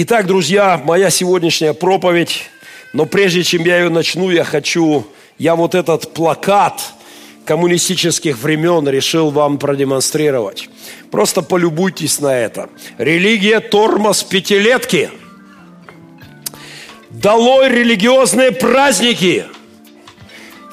[0.00, 2.44] Итак, друзья, моя сегодняшняя проповедь,
[2.92, 5.04] но прежде чем я ее начну, я хочу,
[5.38, 6.80] я вот этот плакат
[7.44, 10.68] коммунистических времен решил вам продемонстрировать.
[11.10, 12.70] Просто полюбуйтесь на это.
[12.96, 15.10] Религия тормоз пятилетки.
[17.10, 19.46] Долой религиозные праздники.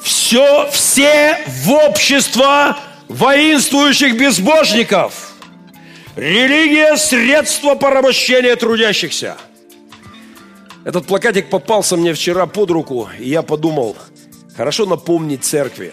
[0.00, 5.25] Все, все в общество воинствующих безбожников.
[6.16, 9.36] Религия– средство порабощения трудящихся.
[10.84, 13.96] Этот плакатик попался мне вчера под руку, и я подумал,
[14.56, 15.92] хорошо напомнить церкви,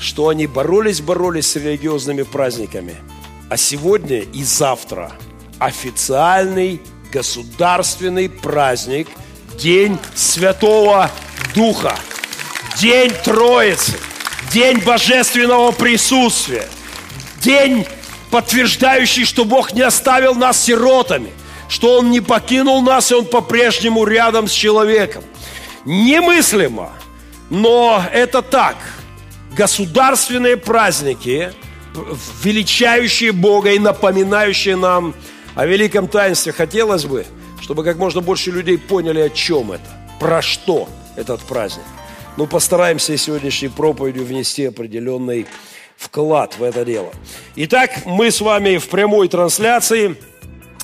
[0.00, 2.96] что они боролись-боролись с религиозными праздниками,
[3.50, 5.12] а сегодня и завтра
[5.58, 6.80] официальный
[7.12, 9.08] государственный праздник–
[9.60, 11.10] День Святого
[11.54, 11.96] Духа,
[12.80, 13.92] День Троицы–
[14.54, 16.66] день божественного присутствия,
[17.40, 17.86] день,
[18.30, 21.32] подтверждающий, что Бог не оставил нас сиротами,
[21.68, 25.24] что Он не покинул нас, и Он по-прежнему рядом с человеком.
[25.84, 26.92] Немыслимо,
[27.50, 28.76] но это так.
[29.56, 31.52] Государственные праздники,
[32.42, 35.14] величающие Бога и напоминающие нам
[35.54, 36.52] о великом таинстве.
[36.52, 37.24] Хотелось бы,
[37.60, 39.84] чтобы как можно больше людей поняли, о чем это,
[40.18, 41.84] про что этот праздник.
[42.36, 45.46] Ну, постараемся сегодняшней проповедью внести определенный
[45.96, 47.12] вклад в это дело.
[47.56, 50.16] Итак, мы с вами в прямой трансляции–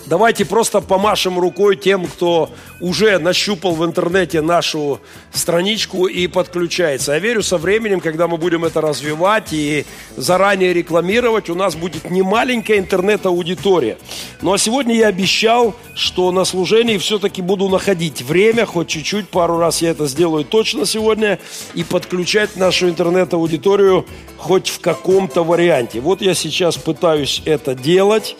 [0.07, 5.01] Давайте просто помашем рукой тем, кто уже нащупал в интернете нашу
[5.33, 7.13] страничку и подключается.
[7.13, 9.85] Я верю, со временем, когда мы будем это развивать и
[10.17, 13.99] заранее рекламировать, у нас будет не маленькая интернет-аудитория.
[14.41, 19.59] Ну а сегодня я обещал, что на служении все-таки буду находить время, хоть чуть-чуть, пару
[19.59, 21.39] раз я это сделаю точно сегодня,
[21.75, 24.07] и подключать нашу интернет-аудиторию
[24.39, 26.01] хоть в каком-то варианте.
[26.01, 28.37] Вот я сейчас пытаюсь это делать.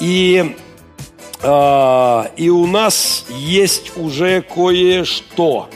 [0.00, 0.56] И
[1.46, 5.68] а, и у нас есть уже кое-что.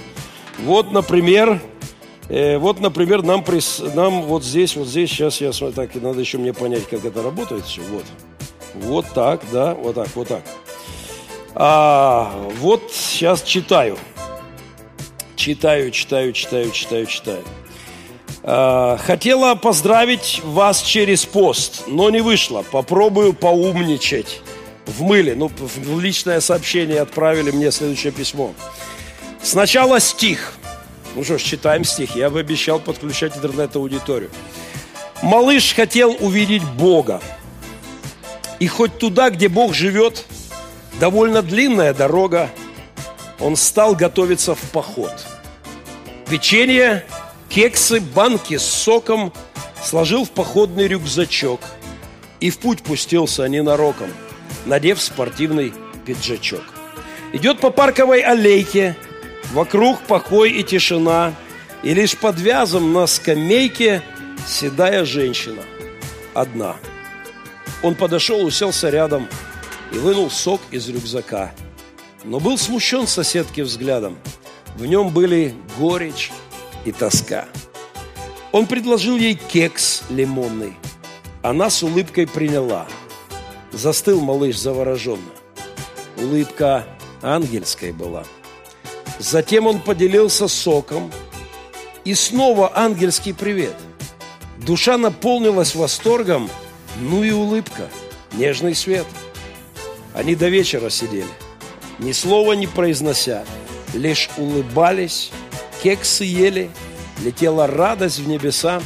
[0.61, 1.61] Вот, например,
[2.31, 6.21] э, вот, например, нам, прис, нам вот здесь, вот здесь, сейчас я смотрю, так, надо
[6.21, 7.83] еще мне понять, как это работает все.
[7.83, 8.05] Вот,
[8.75, 10.43] вот так, да, вот так, вот так.
[11.55, 13.99] А, вот сейчас читаю.
[15.37, 17.45] Читаю, читаю, читаю, читаю, читаю.
[18.43, 22.65] А, хотела поздравить вас через пост, но не вышло.
[22.71, 24.41] Попробую поумничать
[24.89, 25.35] в мыле.
[25.35, 28.55] Ну, в личное сообщение отправили мне следующее письмо.
[29.43, 30.55] Сначала стих.
[31.15, 32.17] Ну что ж, читаем стих.
[32.17, 34.31] Я бы обещал подключать интернет-аудиторию.
[35.23, 37.21] Малыш хотел увидеть Бога.
[38.61, 40.25] И хоть туда, где Бог живет,
[40.99, 42.51] довольно длинная дорога,
[43.39, 45.13] он стал готовиться в поход.
[46.29, 47.05] Печенье,
[47.49, 49.33] кексы, банки с соком
[49.83, 51.61] сложил в походный рюкзачок
[52.41, 54.11] и в путь пустился ненароком–
[54.67, 55.73] надев спортивный
[56.07, 56.63] пиджачок.
[57.33, 58.97] Идет по парковой аллейке,
[59.53, 61.35] вокруг покой и тишина,
[61.83, 64.03] и лишь под вязом на скамейке
[64.47, 65.63] седая женщина,
[66.35, 66.77] одна.
[67.83, 69.29] Он подошел, уселся рядом
[69.93, 71.53] и вынул сок из рюкзака.
[72.25, 74.19] Но был смущен соседки взглядом.
[74.75, 76.33] В нем были горечь
[76.85, 77.47] и тоска.
[78.51, 80.75] Он предложил ей кекс лимонный.
[81.43, 82.87] Она с улыбкой приняла–
[83.73, 85.31] Застыл малыш завороженно.
[86.17, 86.87] Улыбка
[87.23, 88.25] ангельская была.
[89.19, 91.13] Затем он поделился соком.
[92.05, 93.75] И снова ангельский привет.
[94.57, 96.49] Душа наполнилась восторгом,
[97.01, 97.89] ну и улыбка,
[98.33, 99.07] нежный свет.
[100.15, 101.29] Они до вечера сидели,
[101.99, 103.45] ни слова не произнося,
[103.95, 105.31] лишь улыбались,
[105.83, 106.71] кексы ели,
[107.23, 108.81] летела радость в небеса.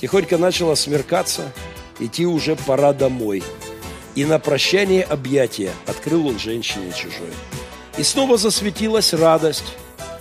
[0.00, 1.52] Тихонько начало смеркаться,
[2.00, 3.44] идти уже пора домой–
[4.16, 7.30] и на прощание объятия открыл он женщине чужой.
[7.98, 9.76] И снова засветилась радость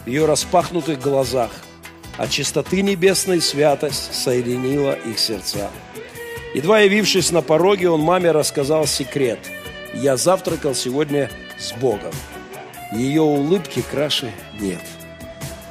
[0.06, 1.50] в ее распахнутых глазах,
[2.18, 5.72] а чистоты небесной святость соединила их сердца.
[6.53, 9.40] Едва явившись на пороге, он маме рассказал секрет.
[9.94, 12.14] «Я завтракал сегодня с Богом.
[12.94, 14.82] Ее улыбки краше нет».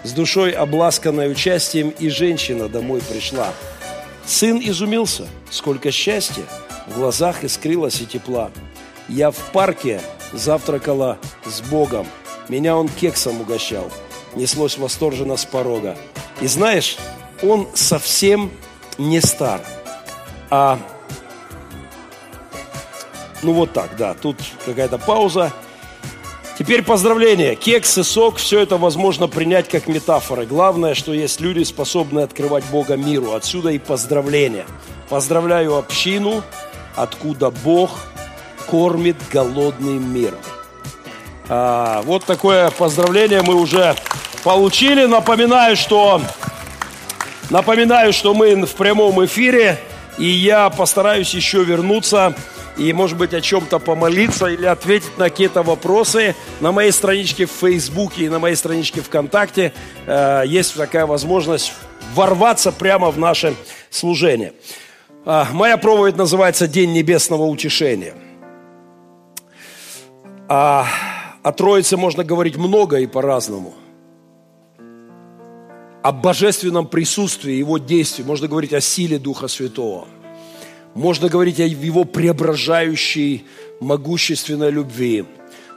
[0.02, 3.52] С душой обласканной участием и женщина домой пришла.
[4.26, 6.44] Сын изумился, сколько счастья–
[6.86, 8.50] в глазах искрилось и тепла.
[9.08, 10.00] Я в парке
[10.32, 12.06] завтракала с Богом.
[12.48, 13.90] Меня он кексом угощал.
[14.34, 15.96] Неслось восторженно с порога.
[16.40, 16.96] И знаешь,
[17.42, 18.50] он совсем
[18.98, 19.60] не стар.
[20.50, 20.78] А
[23.42, 25.52] ну вот так, да, тут какая-то пауза.
[26.58, 27.56] Теперь поздравления.
[27.56, 30.46] Кекс и сок, все это возможно принять как метафоры.
[30.46, 33.32] Главное, что есть люди, способные открывать Бога миру.
[33.32, 34.64] Отсюда и поздравления.
[35.08, 36.42] Поздравляю общину,
[36.96, 38.00] откуда Бог
[38.68, 40.34] кормит голодный мир.
[41.48, 43.94] А, вот такое поздравление мы уже
[44.42, 45.04] получили.
[45.04, 46.20] Напоминаю, что,
[47.50, 49.78] напоминаю, что мы в прямом эфире,
[50.18, 52.34] и я постараюсь еще вернуться
[52.76, 56.34] и, может быть, о чем-то помолиться или ответить на какие-то вопросы.
[56.60, 59.72] На моей страничке в Фейсбуке и на моей страничке ВКонтакте
[60.06, 61.72] э, есть такая возможность
[62.14, 63.54] ворваться прямо в наше
[63.90, 64.52] служение.
[65.24, 68.14] Э, моя проповедь называется «День небесного утешения».
[70.48, 70.86] А,
[71.42, 73.74] о Троице можно говорить много и по-разному.
[76.02, 78.22] О божественном присутствии, его действии.
[78.22, 80.06] Можно говорить о силе Духа Святого–
[80.94, 83.44] можно говорить о Его преображающей,
[83.80, 85.24] могущественной любви.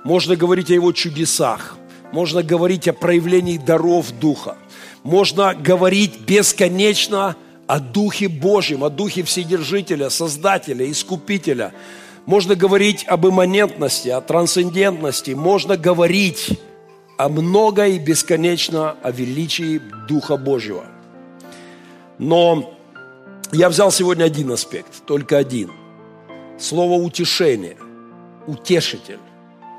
[0.03, 1.75] Можно говорить о Его чудесах.
[2.13, 4.57] Можно говорить о проявлении даров Духа.
[5.03, 7.35] Можно говорить бесконечно о
[7.79, 11.73] Духе Божьем, о Духе Вседержителя, Создателя, Искупителя.
[12.25, 15.31] Можно говорить об имманентности, о трансцендентности.
[15.31, 16.57] Можно говорить
[17.17, 20.85] о много и бесконечно о величии Духа Божьего.
[22.19, 22.73] Но
[23.51, 25.71] я взял сегодня один аспект, только один.
[26.59, 27.77] Слово утешение,
[28.45, 29.19] утешитель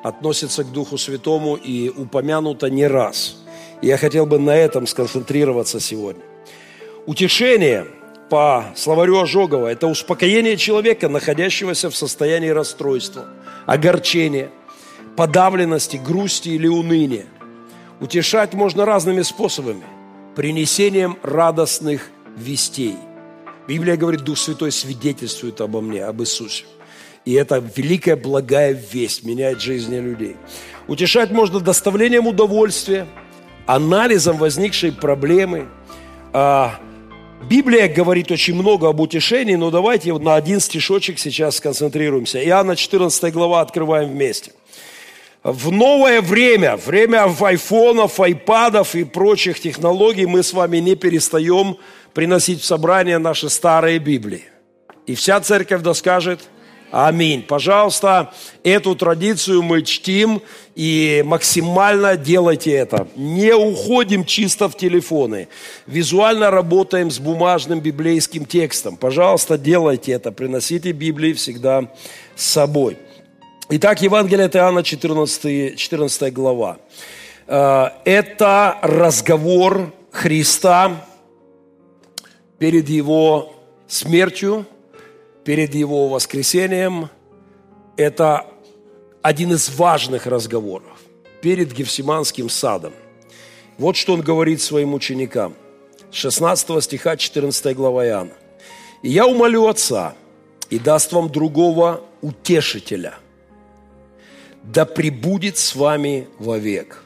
[0.04, 3.36] относится к Духу Святому и упомянуто не раз.
[3.82, 6.27] я хотел бы на этом сконцентрироваться сегодня.
[7.08, 7.86] Утешение
[8.28, 13.24] по словарю Ожогова– это успокоение человека, находящегося в состоянии расстройства,
[13.64, 14.50] огорчения,
[15.16, 17.24] подавленности, грусти или уныния.
[18.00, 19.84] Утешать можно разными способами–
[20.36, 22.96] принесением радостных вестей–
[23.68, 26.64] Библия говорит, Дух Святой свидетельствует обо мне, об Иисусе.
[27.26, 30.36] И это великая благая весть, меняет жизни людей.
[30.86, 33.06] Утешать можно доставлением удовольствия,
[33.66, 35.68] анализом возникшей проблемы.
[37.42, 42.44] Библия говорит очень много об утешении, но давайте вот на один стишочек сейчас сконцентрируемся.
[42.44, 44.52] Иоанна 14 глава открываем вместе.
[45.44, 51.76] В новое время, время айфонов, айпадов и прочих технологий мы с вами не перестаем
[52.12, 54.44] приносить в собрание наши старые Библии.
[55.06, 56.40] И вся церковь да скажет
[56.90, 57.42] Аминь.
[57.42, 58.32] Пожалуйста,
[58.62, 60.40] эту традицию мы чтим
[60.74, 63.06] и максимально делайте это.
[63.14, 65.48] Не уходим чисто в телефоны.
[65.86, 68.96] Визуально работаем с бумажным библейским текстом.
[68.96, 70.32] Пожалуйста, делайте это.
[70.32, 71.92] Приносите Библии всегда
[72.34, 72.96] с собой.
[73.68, 76.78] Итак, Евангелие от Иоанна, 14, 14 глава.
[77.46, 81.04] Э, это разговор Христа
[82.58, 83.52] перед Его
[83.86, 84.64] смертью,
[85.48, 87.08] перед Его воскресением.
[87.96, 88.44] Это
[89.22, 91.00] один из важных разговоров
[91.40, 92.92] перед Гефсиманским садом.
[93.78, 95.54] Вот что он говорит своим ученикам.
[96.10, 98.34] 16 стиха 14 глава Иоанна.
[99.00, 100.14] «И я умолю Отца,
[100.68, 103.14] и даст вам другого утешителя,
[104.62, 107.04] да пребудет с вами вовек,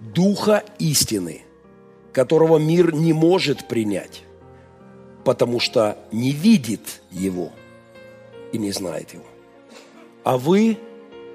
[0.00, 1.42] Духа истины,
[2.12, 4.24] которого мир не может принять,
[5.24, 7.52] потому что не видит Его
[8.52, 9.24] и не знает Его.
[10.24, 10.78] А вы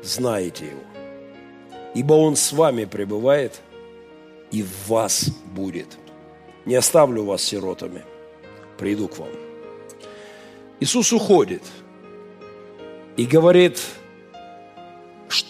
[0.04, 0.84] знаете Его,
[1.94, 3.62] ибо Он с вами пребывает
[4.52, 5.98] и в вас будет.
[6.66, 8.04] Не оставлю вас сиротами,
[8.78, 9.30] приду к вам.
[10.80, 11.64] Иисус уходит
[13.18, 13.80] и говорит,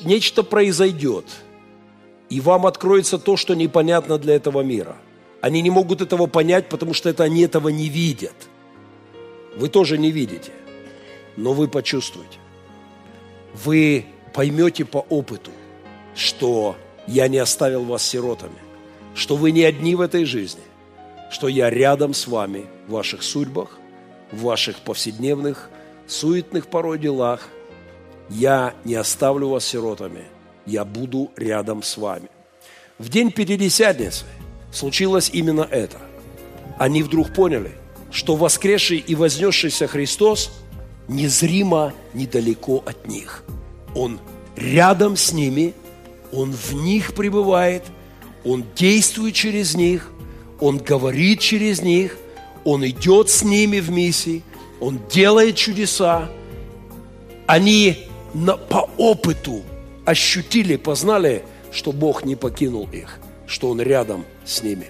[0.03, 1.25] нечто произойдет,
[2.29, 4.97] и вам откроется то, что непонятно для этого мира–
[5.45, 8.33] они не могут этого понять, потому что это они этого не видят.
[9.55, 10.51] Вы тоже не видите,
[11.37, 12.37] но вы почувствуете.
[13.53, 15.51] Вы поймете по опыту,
[16.15, 16.75] что
[17.07, 18.57] я не оставил вас сиротами,
[19.13, 20.63] что вы не одни в этой жизни,
[21.31, 23.77] что я рядом с вами в ваших судьбах,
[24.31, 25.69] в ваших повседневных,
[26.07, 27.49] суетных порой делах.
[28.29, 30.25] Я не оставлю вас сиротами,
[30.65, 32.29] я буду рядом с вами.
[32.97, 34.25] В день Пятидесятницы–
[34.75, 35.97] случилось именно это.
[36.77, 37.71] Они вдруг поняли,
[38.11, 40.51] что воскресший и вознесшийся Христос
[41.07, 43.43] незримо недалеко от них.
[43.95, 44.19] Он
[44.55, 45.73] рядом с ними,
[46.31, 47.83] Он в них пребывает,
[48.43, 50.11] Он действует через них,
[50.59, 52.17] Он говорит через них,
[52.63, 54.43] Он идет с ними в миссии,
[54.79, 56.29] Он делает чудеса.
[57.47, 59.61] Они на, по опыту
[60.05, 64.87] ощутили, познали, что Бог не покинул их, что Он рядом с ними.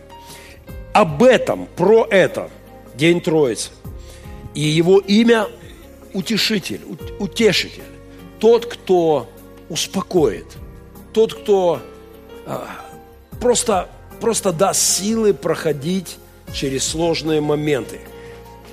[0.94, 2.50] Об этом, про это
[2.96, 3.72] День Троицы.
[4.54, 5.48] И его имя
[6.16, 6.82] утешитель,
[7.20, 7.84] утешитель.
[8.40, 9.28] Тот, кто
[9.70, 10.46] успокоит.
[11.14, 11.80] Тот, кто
[12.46, 12.68] а,
[13.40, 13.90] просто,
[14.22, 16.18] просто даст силы проходить
[16.54, 18.00] через сложные моменты.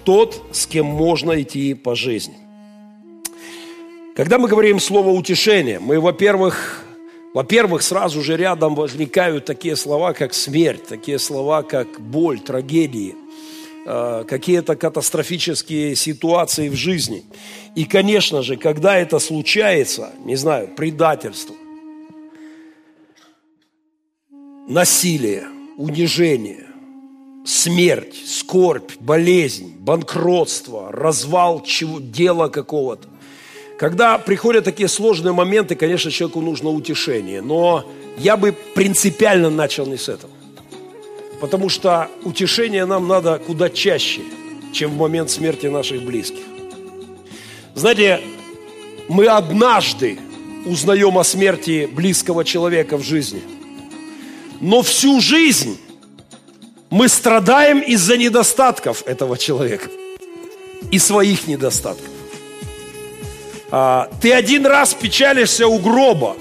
[0.04, 2.36] Тот, с кем можно идти по жизни.
[4.16, 6.78] Когда мы говорим слово утешение, мы, во-первых,
[7.34, 13.14] Во-первых, сразу же рядом возникают такие слова, как смерть, такие слова, как боль, трагедии,
[13.84, 17.24] какие-то катастрофические ситуации в жизни.
[17.74, 21.54] И, конечно же, когда это случается, не знаю, предательство,
[24.68, 26.66] насилие, унижение,
[27.44, 33.08] смерть, скорбь, болезнь, банкротство, развал чего, дела какого-то.
[33.78, 37.42] Когда приходят такие сложные моменты, конечно, человеку нужно утешение.
[37.42, 37.84] Но
[38.16, 40.31] я бы принципиально начал не с этого.
[41.42, 44.20] Потому что утешение нам надо куда чаще,
[44.72, 46.44] чем в момент смерти наших близких.
[47.74, 48.20] Знаете,
[49.08, 50.20] мы однажды
[50.64, 53.42] узнаем о смерти близкого человека в жизни.
[54.60, 55.80] Но всю жизнь
[56.90, 59.90] мы страдаем из-за недостатков этого человека
[60.92, 62.06] и своих недостатков.
[63.72, 66.36] А, ты один раз печалишься у гроба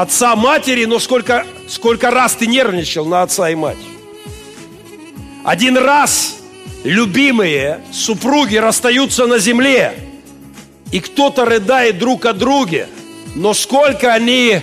[0.00, 3.78] отца, матери, но сколько, сколько раз ты нервничал на отца и мать.
[5.44, 6.36] Один раз
[6.84, 9.98] любимые супруги расстаются на земле,
[10.92, 12.88] и кто-то рыдает друг о друге,
[13.34, 14.60] но сколько они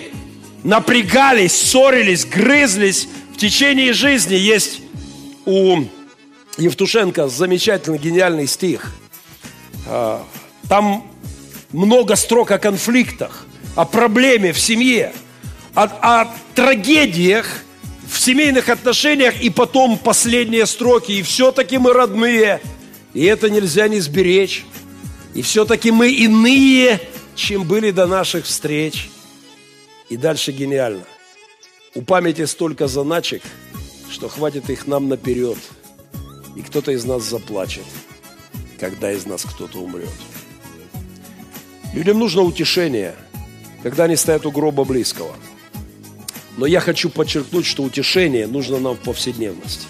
[0.63, 4.35] напрягались, ссорились, грызлись в течение жизни.
[4.35, 4.81] Есть
[5.45, 5.83] у
[6.57, 8.93] Евтушенко замечательный, гениальный стих
[9.87, 10.23] а,–
[10.69, 11.05] там
[11.71, 15.13] много строк о конфликтах, о проблеме в семье,
[15.73, 17.63] о, о трагедиях
[18.07, 21.13] в семейных отношениях, и потом последние строки.
[21.13, 22.61] И все-таки мы родные,
[23.13, 24.65] и это нельзя не сберечь.
[25.33, 26.99] И все-таки мы иные,
[27.35, 29.09] чем были до наших встреч.
[30.09, 31.03] И дальше гениально.
[31.95, 33.41] У памяти столько заначек,
[34.11, 35.57] что хватит их нам наперед.
[36.55, 37.85] И кто-то из нас заплачет,
[38.79, 40.09] когда из нас кто-то умрет.
[41.93, 43.15] Людям нужно утешение,
[43.83, 45.35] когда они стоят у гроба близкого.
[46.57, 49.87] Но я хочу подчеркнуть, что утешение нужно нам в повседневности.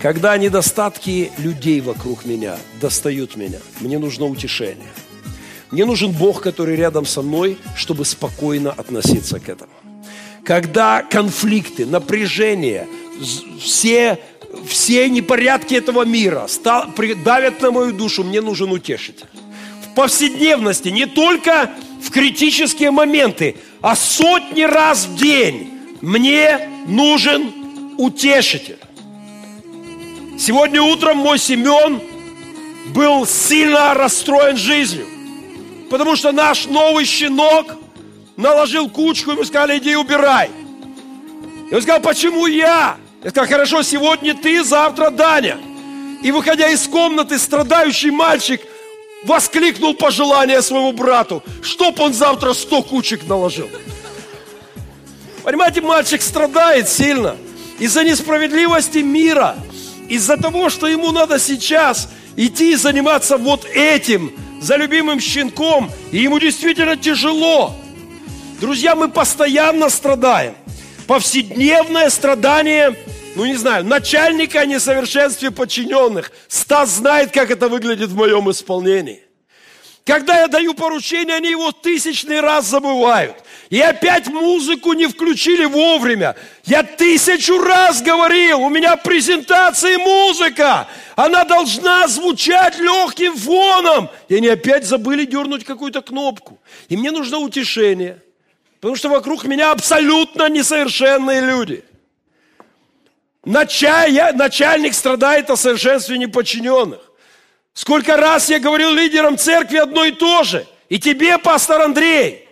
[0.00, 4.92] Когда недостатки людей вокруг меня достают меня, мне нужно утешение.
[5.70, 9.72] Мне нужен Бог, который рядом со мной, чтобы спокойно относиться к этому.
[10.44, 12.86] Когда конфликты, напряжение,
[13.60, 14.18] все,
[14.66, 16.46] все непорядки этого мира
[17.24, 19.26] давят на мою душу, мне нужен утешитель
[19.94, 21.70] повседневности, не только
[22.04, 28.78] в критические моменты, а сотни раз в день мне нужен утешитель.
[30.38, 32.00] Сегодня утром мой Семен
[32.88, 35.06] был сильно расстроен жизнью,
[35.90, 37.76] потому что наш новый щенок
[38.36, 40.50] наложил кучку, и мы сказали, иди убирай.
[41.70, 42.96] И он сказал, почему я?
[43.22, 45.56] Я сказал, хорошо, сегодня ты, завтра Даня.
[46.22, 48.60] И выходя из комнаты, страдающий мальчик–
[49.24, 53.68] воскликнул пожелание своему брату, чтоб он завтра сто кучек наложил.
[55.42, 57.36] Понимаете, мальчик страдает сильно
[57.78, 59.56] из-за несправедливости мира,
[60.08, 66.18] из-за того, что ему надо сейчас идти и заниматься вот этим, за любимым щенком, и
[66.18, 67.74] ему действительно тяжело.
[68.60, 70.54] Друзья, мы постоянно страдаем.
[71.06, 72.96] Повседневное страдание–
[73.34, 76.30] ну не знаю, начальника о несовершенстве подчиненных.
[76.48, 79.22] Стас знает, как это выглядит в моем исполнении.
[80.04, 83.36] Когда я даю поручение, они его тысячный раз забывают.
[83.70, 86.36] И опять музыку не включили вовремя.
[86.64, 90.86] Я тысячу раз говорил, у меня презентация музыка.
[91.16, 94.10] Она должна звучать легким фоном.
[94.28, 96.60] И они опять забыли дернуть какую-то кнопку.
[96.90, 98.22] И мне нужно утешение.
[98.80, 101.82] Потому что вокруг меня абсолютно несовершенные люди–
[103.44, 107.00] Начальник страдает о совершенстве неподчиненных.
[107.74, 110.66] Сколько раз я говорил лидерам церкви одно и то же.
[110.88, 112.48] И тебе, пастор Андрей.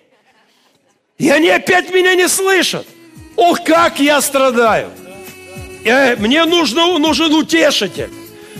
[1.18, 2.86] И они опять меня не слышат.
[3.36, 4.90] Ох, как я страдаю.
[5.84, 8.10] Э, мне нужно, нужен утешитель.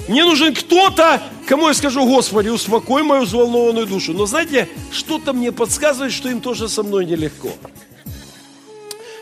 [0.09, 4.13] Мне нужен кто-то, кому я скажу, Господи, успокой мою взволнованную душу.
[4.13, 7.51] Но знаете, что-то мне подсказывает, что им тоже со мной нелегко.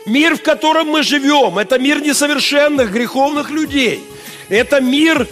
[0.05, 4.03] Мир, в котором мы живем, это мир несовершенных, греховных людей.
[4.49, 5.27] Это мир,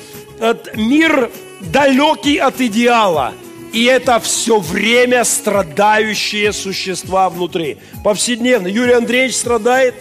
[0.75, 3.33] мир далекий от идеала.
[3.73, 7.77] И это все время страдающие существа внутри.
[8.03, 8.67] Повседневно.
[8.67, 9.95] Юрий Андреевич страдает.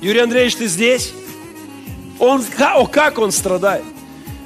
[0.00, 1.12] Юрий Андреевич, ты здесь?
[2.18, 2.42] Он,
[2.74, 3.84] о, как он страдает?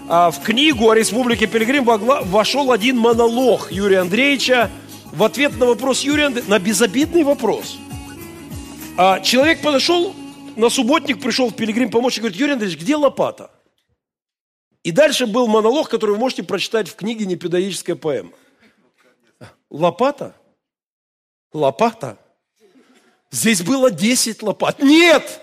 [0.09, 4.71] А, в книгу о Республике Пилигрим вошел один монолог Юрия Андреевича
[5.13, 7.79] в ответ на вопрос Юрия Андреевича, на безобидный вопрос–
[8.99, 10.15] а человек подошел,
[10.57, 13.51] на субботник пришел в Пилигрим помочь и говорит, Юрий Андреевич, где лопата?
[14.83, 18.33] И дальше был монолог, который вы можете прочитать в книге «Непедагогическая поэма».
[19.69, 20.35] Лопата?
[21.53, 22.19] Лопата.
[23.31, 24.81] Здесь было 10 лопат.
[24.81, 25.41] Нет!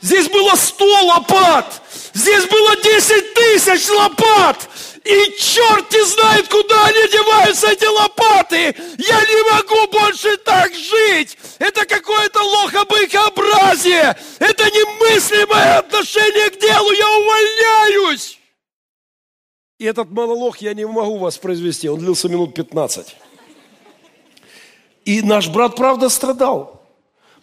[0.00, 1.82] Здесь было 100 лопат!
[2.14, 4.68] Здесь было 10 тысяч лопат!
[5.06, 8.74] И черт не знает, куда они деваются, эти лопаты!
[8.98, 11.38] Я не могу больше так жить!
[11.60, 14.16] Это какое-то лохобыкообразие!
[14.40, 16.90] Это немыслимое отношение к делу!
[16.90, 18.40] Я увольняюсь!
[19.78, 23.14] И этот монолог я не могу воспроизвести, он длился минут 15.
[25.04, 26.75] И наш брат, правда, страдал.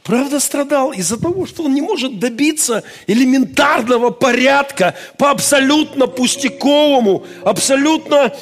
[0.03, 8.33] Правда страдал из-за того, что он не может добиться элементарного порядка по абсолютно пустяковому, абсолютно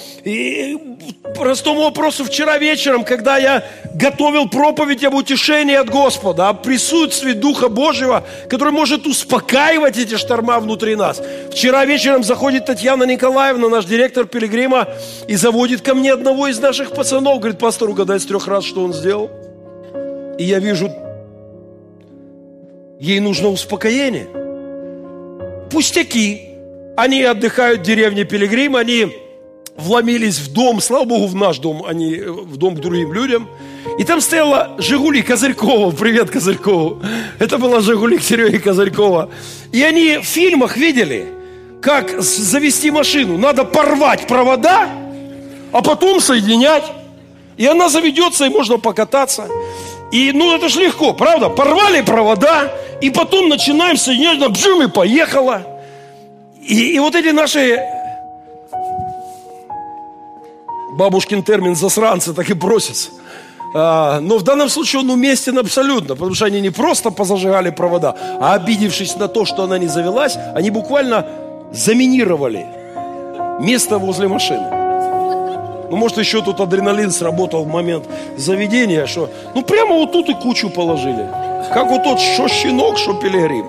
[1.35, 2.25] простому вопросу.
[2.25, 3.63] Вчера вечером, когда я
[3.93, 10.59] готовил проповедь об утешении от Господа, о присутствии Духа Божьего, который может успокаивать эти шторма
[10.59, 11.21] внутри нас.
[11.51, 14.87] Вчера вечером заходит Татьяна Николаевна, наш директор Пилигрима,
[15.27, 17.37] и заводит ко мне одного из наших пацанов.
[17.37, 19.29] Говорит, пастор, угадай с трех раз, что он сделал.
[20.39, 20.91] И я вижу
[23.01, 24.27] Ей нужно успокоение.
[25.71, 26.49] Пустяки.
[26.95, 29.17] Они отдыхают в деревне Пилигрим, они
[29.75, 33.49] вломились в дом, слава Богу, в наш дом, а не в дом к другим людям.
[33.97, 35.89] И там стояла «Жигули» Козырькова.
[35.95, 37.01] Привет, Козырькову.
[37.39, 39.31] Это была «Жигули» Сереги Козырькова.
[39.71, 41.25] И они в фильмах видели,
[41.81, 43.39] как завести машину.
[43.39, 44.87] Надо порвать провода,
[45.71, 46.85] а потом соединять.
[47.57, 49.47] И она заведется, и можно покататься.
[50.11, 51.49] И, ну, это же легко, правда?
[51.49, 55.63] Порвали провода, и потом начинаем соединять, на бжим, и поехала.
[56.61, 57.79] И, и вот эти наши
[60.91, 63.09] бабушкин термин засранцы так и бросятся.
[63.73, 68.15] А, но в данном случае он уместен абсолютно, потому что они не просто позажигали провода,
[68.39, 71.25] а обидевшись на то, что она не завелась, они буквально
[71.71, 72.65] заминировали
[73.61, 74.80] место возле машины.
[75.91, 78.05] Ну, может, еще тут адреналин сработал в момент
[78.37, 81.27] заведения, что, ну, прямо вот тут и кучу положили.
[81.73, 83.67] Как вот тот, что щенок, что пилигрим.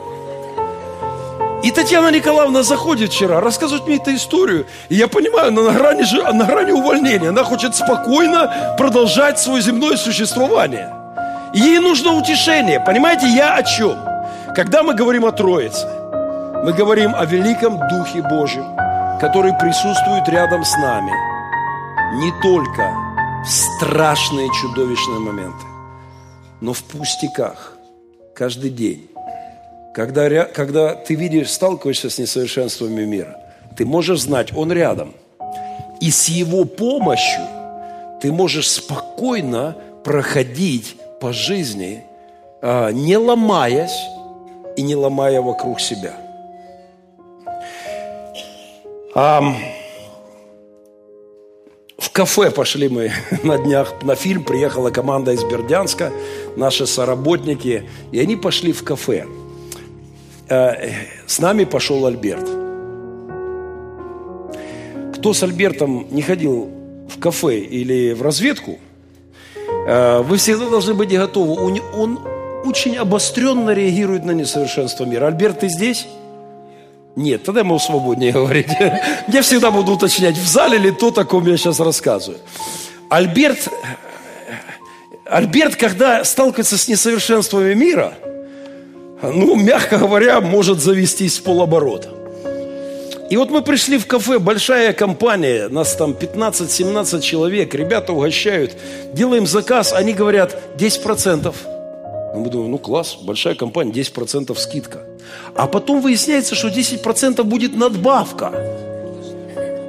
[1.65, 4.67] И Татьяна Николаевна заходит вчера, рассказывает мне эту историю.
[4.89, 7.31] И я понимаю, она на грани, на грани увольнения.
[7.31, 10.95] Она хочет спокойно продолжать свое земное существование.
[11.53, 12.79] Ей нужно утешение.
[12.79, 13.97] Понимаете, я о чем?
[14.55, 15.89] Когда мы говорим о Троице,
[16.65, 18.77] мы говорим о великом Духе Божьем,
[19.21, 21.13] который присутствует рядом с нами–
[22.13, 22.95] не только
[23.43, 25.65] в страшные чудовищные моменты,
[26.61, 27.77] но в пустяках,
[28.35, 29.09] каждый день.
[29.95, 33.39] Когда, когда ты видишь, сталкиваешься с несовершенствами мира,
[33.77, 35.15] ты можешь знать, он рядом.
[36.01, 37.47] И с его помощью
[38.21, 42.05] ты можешь спокойно проходить по жизни,
[42.61, 44.07] а, не ломаясь
[44.77, 46.15] и не ломая вокруг себя.
[49.15, 49.82] В
[52.13, 54.45] кафе пошли мы на днях на фильм.
[54.45, 56.13] Приехала команда из Бердянска,
[56.57, 57.89] наши соработники.
[58.13, 59.27] И они пошли в кафе.
[60.49, 60.75] Э,
[61.27, 62.49] с нами пошел Альберт.
[65.17, 66.71] Кто с Альбертом не ходил
[67.09, 68.79] в кафе или в разведку,
[69.87, 71.81] э, вы всегда должны быть готовы.
[71.95, 72.21] Он
[72.65, 75.27] очень обостренно реагирует на несовершенство мира.
[75.27, 76.07] Альберт, ты здесь?
[77.17, 78.69] Нет, тогда ему свободнее говорить.
[79.29, 82.41] Я всегда буду уточнять, в зале ли то, о ком я сейчас рассказываю.
[83.11, 83.69] Альберт,
[85.27, 88.15] Альберт, когда сталкивается с несовершенствами мира,
[89.23, 92.09] ну, мягко говоря, может завестись с полоборота.
[93.29, 98.77] И вот мы пришли в кафе, большая компания, нас там 15-17 человек, ребята угощают,
[99.15, 101.55] делаем заказ, они говорят 10%.
[102.35, 105.05] Мы думаем, ну класс, большая компания, 10% скидка.
[105.55, 108.53] А потом выясняется, что 10% будет надбавка,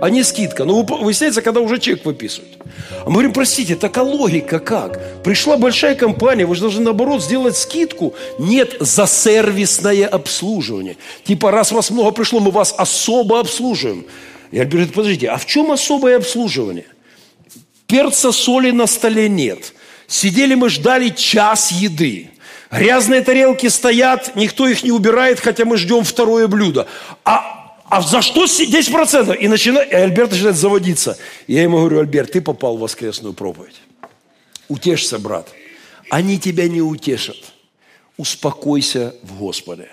[0.02, 0.66] а не скидка.
[0.66, 2.58] Ну, выясняется, когда уже чек выписывают.
[3.06, 5.24] А мы говорим, простите, такая логика как?
[5.24, 8.14] Пришла большая компания, вы же должны, наоборот, сделать скидку.
[8.38, 10.98] Нет, за сервисное обслуживание.
[11.24, 14.06] Типа, раз вас много пришло, мы вас особо обслуживаем.
[14.52, 16.86] Я говорю, подождите, а в чем особое обслуживание?
[17.88, 19.74] Перца, соли на столе нет.
[20.08, 22.30] Сидели мы, ждали час еды.
[22.74, 26.88] Грязные тарелки стоят, никто их не убирает, хотя мы ждем второе блюдо.
[27.24, 29.38] А, а за что 10%?
[29.38, 31.18] И, начинает, и Альберт начинает заводиться.
[31.48, 33.76] Я ему говорю, Альберт, ты попал в воскресную проповедь.
[34.70, 35.50] Утешься, брат.
[36.10, 37.38] Они тебя не утешат.
[38.18, 39.90] Успокойся в Господе.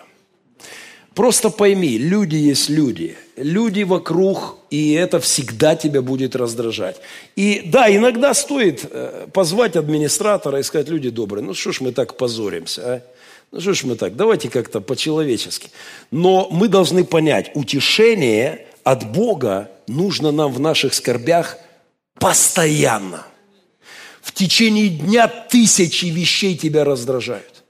[1.14, 3.16] Просто пойми, люди есть люди.
[3.36, 7.00] Люди вокруг, и это всегда тебя будет раздражать.
[7.36, 11.92] И да, иногда стоит э, позвать администратора и сказать, люди добрые, ну что ж мы
[11.92, 13.02] так позоримся, а?
[13.52, 15.70] Ну что ж мы так, давайте как-то по-человечески.
[16.12, 21.58] Но мы должны понять, утешение от Бога нужно нам в наших скорбях
[22.14, 23.26] постоянно.
[24.22, 27.64] В течение дня тысячи вещей тебя раздражают.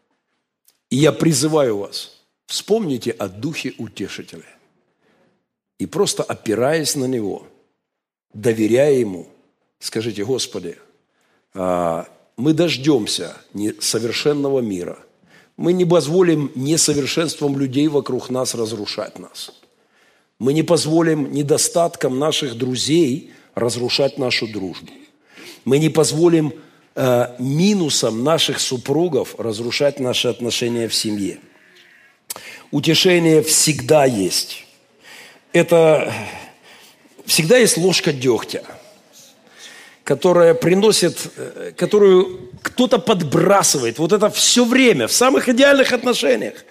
[0.90, 2.10] И я призываю вас,
[2.46, 4.59] вспомните о Духе Утешителя.
[5.80, 7.46] И просто опираясь на Него,
[8.34, 9.28] доверяя Ему,
[9.78, 10.76] скажите, Господи,
[11.54, 13.34] а, мы дождемся
[13.80, 14.98] совершенного мира.
[15.56, 19.52] Мы не позволим несовершенством людей вокруг нас разрушать нас.
[20.38, 24.92] Мы не позволим недостаткам наших друзей разрушать нашу дружбу.
[25.64, 26.52] Мы не позволим
[26.94, 31.38] э, минусам наших супругов разрушать наши отношения в семье.
[32.70, 34.66] Утешение всегда есть.
[35.52, 36.12] Это
[37.26, 38.62] всегда есть ложка дегтя–
[40.10, 44.00] которая приносит, э, которую кто-то подбрасывает.
[44.00, 46.64] Вот это все время, в самых идеальных отношениях.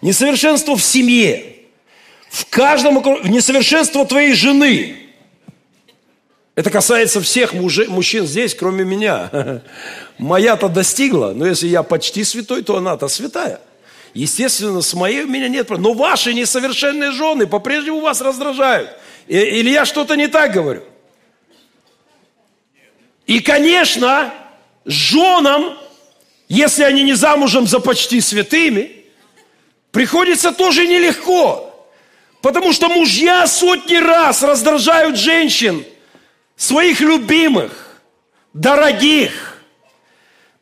[0.00, 1.56] Несовершенство в семье,
[2.30, 2.94] в каждом,
[3.24, 4.96] несовершенство твоей жены.
[6.54, 9.62] Это касается всех мужи, мужчин здесь, кроме меня.
[10.18, 13.60] Моя-то достигла, но если я почти святой, то она-то святая.
[14.16, 15.92] Естественно, с моей у меня нет проблем.
[15.92, 18.90] Но ваши несовершенные жены по-прежнему вас раздражают.
[19.28, 20.84] Или я что-то не так говорю?
[23.26, 24.32] И, конечно,
[24.86, 25.76] женам,
[26.48, 29.04] если они не замужем за почти святыми,
[29.90, 31.86] приходится тоже нелегко.
[32.40, 35.84] Потому что мужья сотни раз раздражают женщин,
[36.56, 38.00] своих любимых,
[38.54, 39.60] дорогих.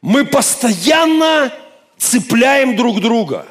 [0.02, 1.52] Мы постоянно
[1.98, 3.46] цепляем друг друга.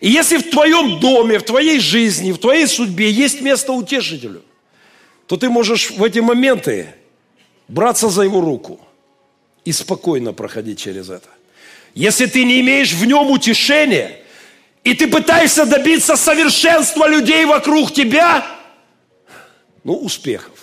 [0.00, 4.42] И если в твоем доме, в твоей жизни, в твоей судьбе есть место утешителю,
[5.26, 6.94] то ты можешь в эти моменты
[7.68, 8.80] браться за его руку
[9.64, 11.28] и спокойно проходить через это.
[11.94, 14.20] Если ты не имеешь в нем утешения,
[14.82, 18.46] и ты пытаешься добиться совершенства людей вокруг тебя,
[19.82, 20.53] ну, успехов.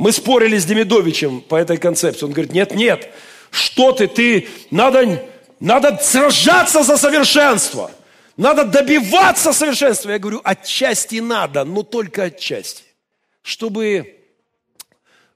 [0.00, 2.24] Мы спорили с Демидовичем по этой концепции.
[2.24, 3.12] Он говорит, нет, нет,
[3.50, 5.22] что ты, ты, надо,
[5.60, 7.90] надо сражаться за совершенство.
[8.38, 10.10] Надо добиваться совершенства.
[10.10, 12.84] Я говорю, отчасти надо, но только отчасти
[13.42, 14.16] чтобы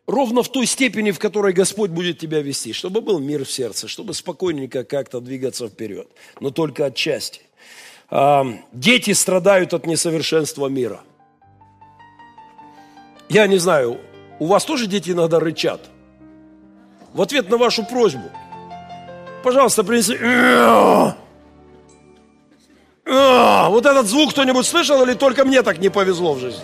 [0.07, 3.87] ровно в той степени, в которой Господь будет тебя вести, чтобы был мир в сердце,
[3.87, 6.09] чтобы спокойненько как-то двигаться вперед,
[6.41, 7.43] но только отчасти.
[8.73, 11.03] Дети страдают от несовершенства мира.
[13.29, 14.01] Я не знаю,
[14.45, 15.81] у вас тоже дети иногда рычат?
[17.15, 18.31] В ответ на вашу просьбу.
[19.43, 20.19] Пожалуйста, принеси.
[23.07, 26.63] Вот этот звук кто-нибудь слышал или только мне так не повезло в жизни?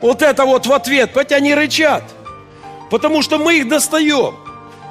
[0.00, 2.04] Вот это вот в ответ, хоть они рычат.
[2.90, 4.36] Потому что мы их достаем.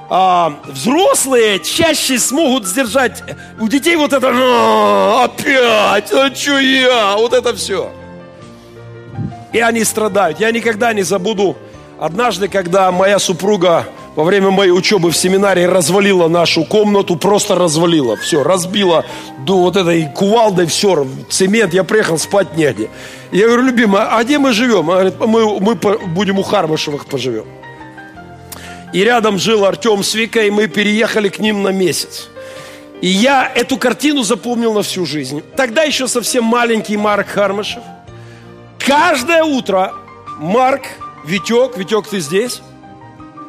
[0.10, 3.24] А взрослые чаще смогут сдержать
[3.60, 4.30] у детей вот это
[5.24, 7.92] опять, а что я, вот это все.
[9.58, 10.40] И они страдают.
[10.40, 11.58] Я никогда не забуду
[12.00, 18.18] однажды, когда моя супруга во время моей учебы в семинарии развалила нашу комнату, просто развалила,
[18.18, 19.04] все, разбила
[19.48, 22.92] до вот этой кувалдой, все, цемент, я приехал спать негде.
[23.32, 24.92] Я говорю, любимая, а где мы живем?
[24.92, 27.46] Она говорит, мы, мы будем у Хармышевых поживем.
[28.94, 32.30] И рядом жил Артем с Викой, и мы переехали к ним на месяц.
[33.02, 35.42] И я эту картину запомнил на всю жизнь.
[35.56, 37.82] Тогда еще совсем маленький Марк Хармышев.
[38.88, 39.94] Каждое утро
[40.40, 40.84] Марк,
[41.26, 42.62] Витек, Витек, ты здесь?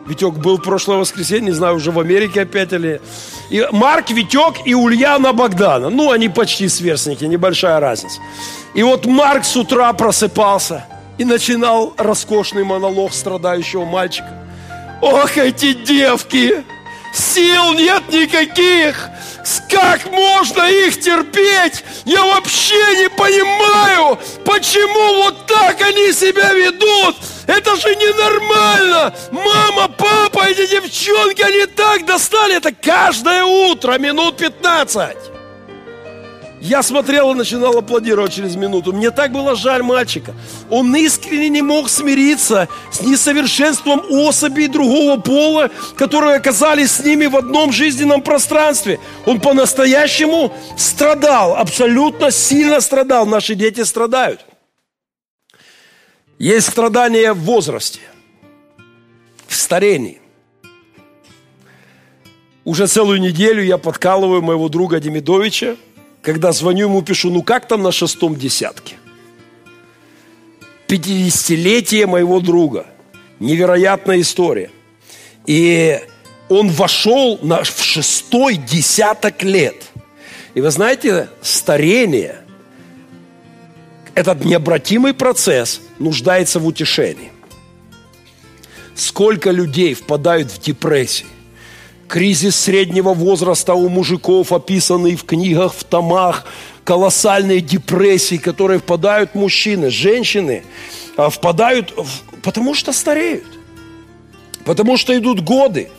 [0.05, 3.01] Витек был прошлое воскресенье, не знаю, уже в Америке опять или...
[3.49, 5.91] И Марк, Витек и Ульяна Богдана.
[5.91, 8.21] Ну, они почти сверстники, небольшая разница.
[8.75, 10.85] И вот Марк с утра просыпался
[11.19, 14.45] и начинал роскошный монолог страдающего мальчика.
[15.01, 16.65] Ох, эти девки!
[17.19, 19.11] Сил нет никаких!
[19.71, 21.85] Как можно их терпеть?
[22.05, 27.17] Я вообще не понимаю, почему вот так они себя ведут.
[27.47, 29.15] Это же ненормально!
[29.31, 32.57] Мама, папа, эти девчонки, они так достали.
[32.57, 35.17] Это каждое утро, минут 15.
[36.61, 38.93] Я смотрел и начинал аплодировать через минуту.
[38.93, 40.35] Мне так было жаль мальчика.
[40.71, 47.37] Он искренне не мог смириться с несовершенством особей другого пола, которые оказались с ними в
[47.37, 48.99] одном жизненном пространстве.
[49.25, 53.25] Он по-настоящему страдал, абсолютно сильно страдал.
[53.25, 54.45] Наши дети страдают.
[56.41, 58.01] Есть страдания в возрасте,
[59.47, 60.21] в старении.
[62.65, 65.77] Уже целую неделю я подкалываю моего друга Демидовича–
[66.23, 68.97] когда звоню ему, пишу, ну как там на шестом десятке?
[70.89, 72.87] 50-летие моего друга.
[73.41, 74.71] Невероятная история.
[75.47, 76.01] И
[76.49, 79.77] он вошел на, в шестой десяток лет.
[80.55, 82.41] И вы знаете, старение,
[84.15, 87.31] этот необратимый процесс нуждается в утешении.
[88.95, 91.27] Сколько людей впадают в депрессии.
[92.09, 96.47] Кризис среднего возраста у мужиков, описанный в книгах, в томах,
[96.85, 100.65] колоссальные депрессии, которые впадают мужчины, женщины,
[101.19, 101.95] а, впадают,
[102.43, 103.45] потому что стареют,
[104.65, 105.91] потому что идут годы.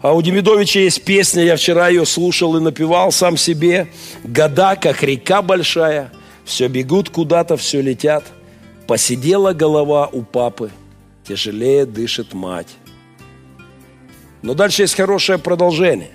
[0.00, 3.88] А у Демидовича есть песня, я вчера ее слушал и напевал сам себе.
[4.22, 6.12] Года, как река большая,
[6.44, 8.24] все бегут куда-то, все летят.
[8.86, 10.70] Посидела голова у папы,
[11.26, 12.68] тяжелее дышит мать.
[14.46, 16.12] Но дальше есть хорошее продолжение.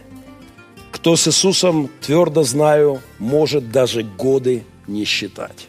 [0.93, 5.67] Кто с Иисусом, твердо знаю, может даже годы не считать.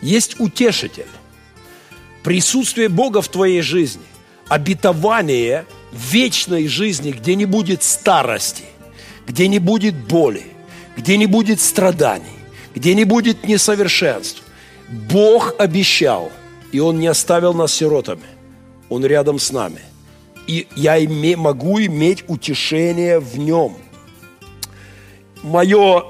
[0.00, 1.08] Есть утешитель.
[2.22, 4.04] Присутствие Бога в твоей жизни,
[4.46, 8.62] обетование вечной жизни, где не будет старости,
[9.26, 10.44] где не будет боли,
[10.96, 12.38] где не будет страданий,
[12.76, 14.44] где не будет несовершенств.
[14.88, 16.30] Бог обещал,
[16.70, 18.22] и Он не оставил нас сиротами.
[18.88, 19.80] Он рядом с нами.
[20.48, 23.76] И я име, могу иметь утешение в Нем.
[25.42, 26.04] Мое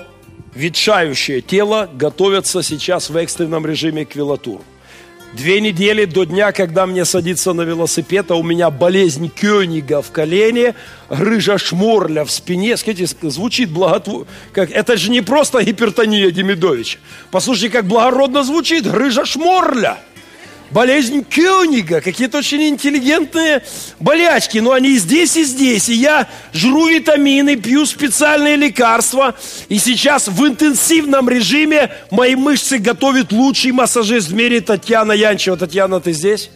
[0.55, 4.63] ветшающее тело готовится сейчас в экстренном режиме к велотуру.
[5.35, 10.11] Две недели до дня, когда мне садиться на велосипед, а у меня болезнь Кёнига в
[10.11, 10.75] колене,
[11.11, 12.77] грыжа шморля в спине.
[12.77, 14.27] Скажите, звучит благотворно.
[14.53, 14.71] Как...
[14.71, 16.99] Это же не просто гипертония Демидовича.
[17.31, 18.87] Послушайте, как благородно звучит.
[18.87, 19.99] Грыжа шморля
[20.71, 23.63] болезнь Кёнига, какие-то очень интеллигентные
[23.99, 25.89] болячки, но они и здесь, и здесь.
[25.89, 29.35] И я жру витамины, пью специальные лекарства,
[29.69, 35.57] и сейчас в интенсивном режиме мои мышцы готовит лучший массажист в мире Татьяна Янчева.
[35.57, 36.51] Татьяна, ты здесь?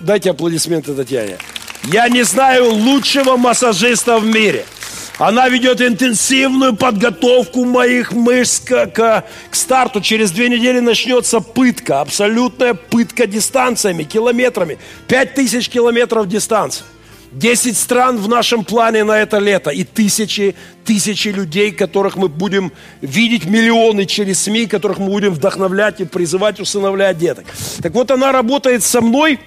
[0.00, 1.38] Дайте аплодисменты Татьяне.
[1.84, 4.64] Я не знаю лучшего массажиста в мире–
[5.18, 10.00] она ведет интенсивную подготовку моих мышц к, к, к старту.
[10.00, 14.78] Через две недели начнется пытка, абсолютная пытка дистанциями, километрами.
[15.08, 16.84] Пять тысяч километров дистанции.
[17.30, 19.70] Десять стран в нашем плане на это лето.
[19.70, 20.54] И тысячи,
[20.84, 26.58] тысячи людей, которых мы будем видеть, миллионы через СМИ, которых мы будем вдохновлять и призывать
[26.58, 27.44] усыновлять деток.
[27.82, 29.40] Так вот, она работает со мной,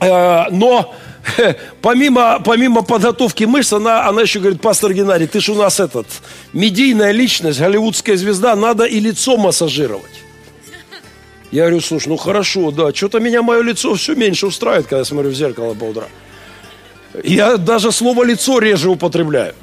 [0.00, 0.94] э, но
[1.82, 6.06] помимо, помимо подготовки мышц, она, она еще говорит, пастор Геннадий, ты же у нас этот,
[6.52, 10.22] медийная личность, голливудская звезда, надо и лицо массажировать.
[11.50, 15.04] Я говорю, слушай, ну хорошо, да, что-то меня мое лицо все меньше устраивает, когда я
[15.04, 16.08] смотрю в зеркало по утрам.
[17.22, 19.54] Я даже слово лицо реже употребляю.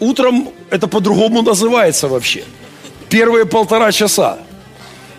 [0.00, 2.44] Утром это по-другому называется вообще.
[3.08, 4.38] Первые полтора часа.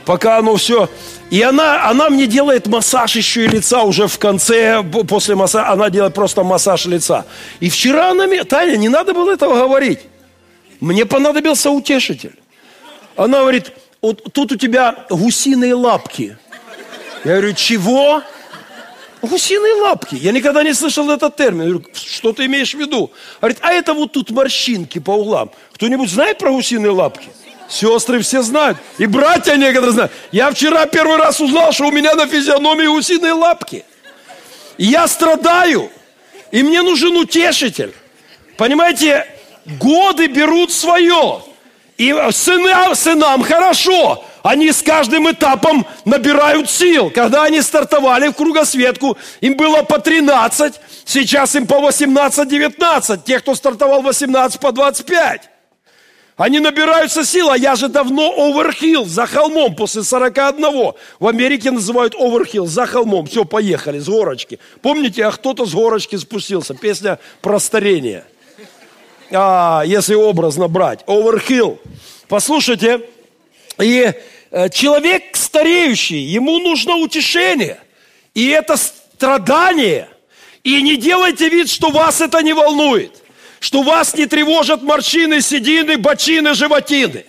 [0.05, 0.89] Пока оно все
[1.31, 5.89] и она, она мне делает массаж еще и лица уже в конце, после массажа, она
[5.89, 7.25] делает просто массаж лица.
[7.59, 9.99] И вчера она мне, Таня, не надо было этого говорить.
[10.79, 12.37] Мне понадобился утешитель.
[13.15, 16.37] Она говорит, вот тут у тебя гусиные лапки.
[17.23, 18.21] Я говорю, чего?
[19.23, 20.15] Гусиные лапки.
[20.15, 21.61] Я никогда не слышал этот термин.
[21.61, 23.11] Я говорю, что ты имеешь в виду?
[23.41, 25.49] Говорит, а это вот тут морщинки по углам.
[25.73, 27.29] Кто-нибудь знает про гусиные лапки?
[27.67, 28.77] Сестры все знают.
[28.97, 30.11] И братья некоторые знают.
[30.31, 33.83] Я вчера первый раз узнал, что у меня на физиономии гусиные лапки.
[34.77, 35.89] И я страдаю.
[36.51, 37.93] И мне нужен утешитель.
[38.57, 39.27] Понимаете,
[39.65, 41.41] годы берут свое.
[41.97, 44.23] И сынам, сынам хорошо.
[44.43, 47.09] Они с каждым этапом набирают сил.
[47.09, 53.21] Когда они стартовали в кругосветку, им было по 13, сейчас им по 18-19.
[53.25, 55.49] Те, кто стартовал 18 по 25.
[56.37, 60.93] Они набираются сил, а я же давно оверхилл, за холмом, после 41.
[61.19, 63.25] В Америке называют оверхилл, за холмом.
[63.27, 64.59] Все, поехали, с горочки.
[64.81, 66.73] Помните, а кто-то с горочки спустился.
[66.73, 68.25] Песня про старение.
[69.31, 71.05] А, если образно брать.
[71.07, 71.79] Оверхилл.
[72.27, 73.01] Послушайте,
[73.79, 74.11] и
[74.51, 77.79] э, человек стареющий, ему нужно утешение.
[78.33, 80.09] И это страдание.
[80.65, 83.24] И не делайте вид, что вас это не волнует
[83.65, 87.25] что вас не тревожат морщины, седины, бочины, животины.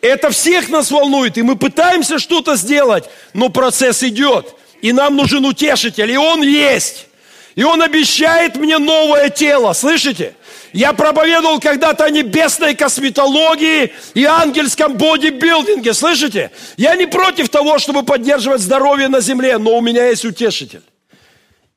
[0.00, 5.44] Это всех нас волнует, и мы пытаемся что-то сделать, но процесс идет, и нам нужен
[5.44, 7.08] утешитель, и он есть.
[7.56, 10.34] И он обещает мне новое тело, слышите?
[10.72, 16.52] Я проповедовал когда-то о небесной косметологии и ангельском бодибилдинге, слышите?
[16.76, 20.82] Я не против того, чтобы поддерживать здоровье на земле, но у меня есть утешитель.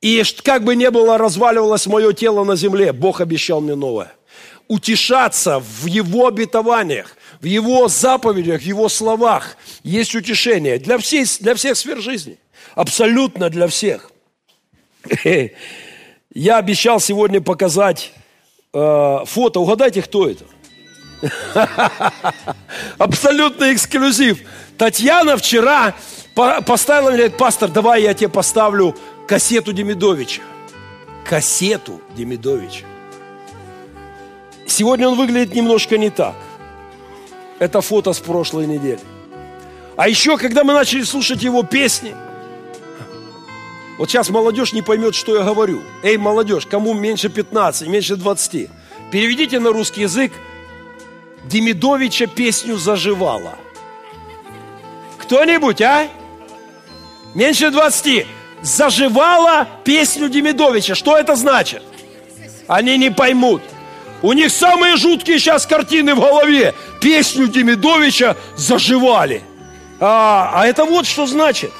[0.03, 4.11] И как бы ни было разваливалось мое тело на земле, Бог обещал мне новое.
[4.67, 11.55] Утешаться в Его обетованиях, в Его заповедях, в Его словах есть утешение для, всей, для
[11.55, 12.37] всех сфер жизни.
[12.75, 14.11] Абсолютно для всех.
[16.33, 18.11] Я обещал сегодня показать
[18.73, 19.61] э, фото.
[19.61, 20.43] Угадайте, кто это?
[22.97, 24.41] Абсолютный эксклюзив.
[24.77, 25.95] Татьяна вчера
[26.35, 28.95] Поставил мне, говорит, пастор, давай я тебе поставлю
[29.27, 30.41] кассету Демидовича.
[31.25, 32.85] Кассету Демидовича.
[34.67, 36.35] Сегодня он выглядит немножко не так.
[37.59, 38.99] Это фото с прошлой недели.
[39.95, 42.15] А еще, когда мы начали слушать его песни,
[43.97, 45.81] вот сейчас молодежь не поймет, что я говорю.
[46.01, 48.69] Эй, молодежь, кому меньше 15, меньше 20,
[49.11, 50.31] переведите на русский язык
[51.45, 53.55] Демидовича песню «Заживала».
[55.19, 56.07] Кто-нибудь, а?
[57.35, 58.25] Меньше 20.
[58.63, 60.95] Заживала песню Демидовича.
[60.95, 61.83] Что это значит?
[62.67, 63.61] Они не поймут.
[64.21, 66.73] У них самые жуткие сейчас картины в голове.
[67.01, 69.43] Песню Демидовича заживали.
[69.99, 71.71] А, а это вот что значит.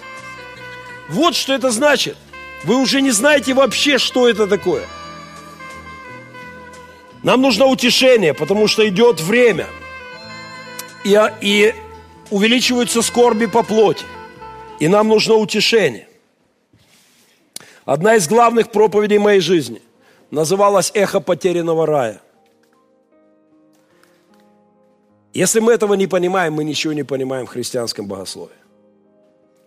[1.08, 2.18] Вот что это значит.
[2.66, 4.84] Вы уже не знаете вообще, что это такое.
[7.24, 9.68] Нам нужно утешение, потому что идет время.
[11.06, 11.74] И, и
[12.30, 14.04] увеличиваются скорби по плоти.
[14.80, 16.08] И нам нужно утешение.
[17.86, 19.82] Одна из главных проповедей моей жизни
[20.32, 22.22] называлась «Эхо потерянного рая».
[25.34, 28.54] Если мы этого не понимаем, мы ничего не понимаем в христианском богословии.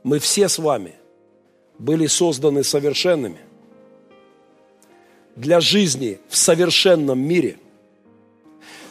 [0.02, 0.94] Мы все с вами
[1.78, 3.40] были созданы совершенными
[5.34, 7.58] для жизни в совершенном мире,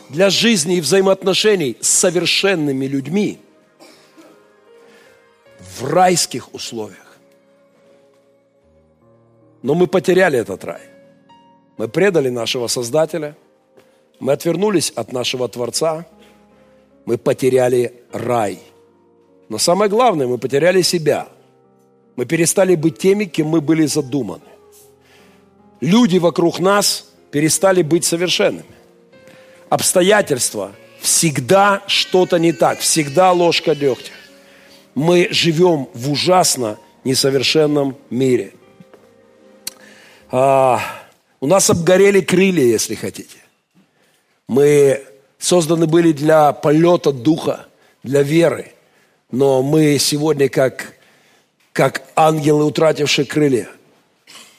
[0.10, 3.40] для жизни и взаимоотношений с совершенными людьми
[5.60, 7.05] в райских условиях.
[9.66, 10.82] Но мы потеряли этот рай.
[11.78, 13.36] Мы предали нашего Создателя,
[14.20, 16.06] мы отвернулись от нашего Творца–
[17.06, 18.60] мы потеряли рай.
[19.48, 21.28] Но самое главное, мы потеряли себя.
[22.16, 24.42] Мы перестали быть теми, кем мы были задуманы.
[25.82, 28.66] Люди вокруг нас перестали быть совершенными.
[29.70, 34.12] Обстоятельства всегда что-то не так, всегда ложка дегтя.
[34.96, 38.54] Мы живем в ужасно несовершенном мире.
[40.38, 40.82] А,
[41.40, 43.38] у нас обгорели крылья, если хотите.
[44.50, 45.02] Мы
[45.40, 47.68] созданы были для полета духа,
[48.04, 48.74] для веры.
[49.32, 50.96] Но мы сегодня как,
[51.72, 53.70] как ангелы, утратившие крылья.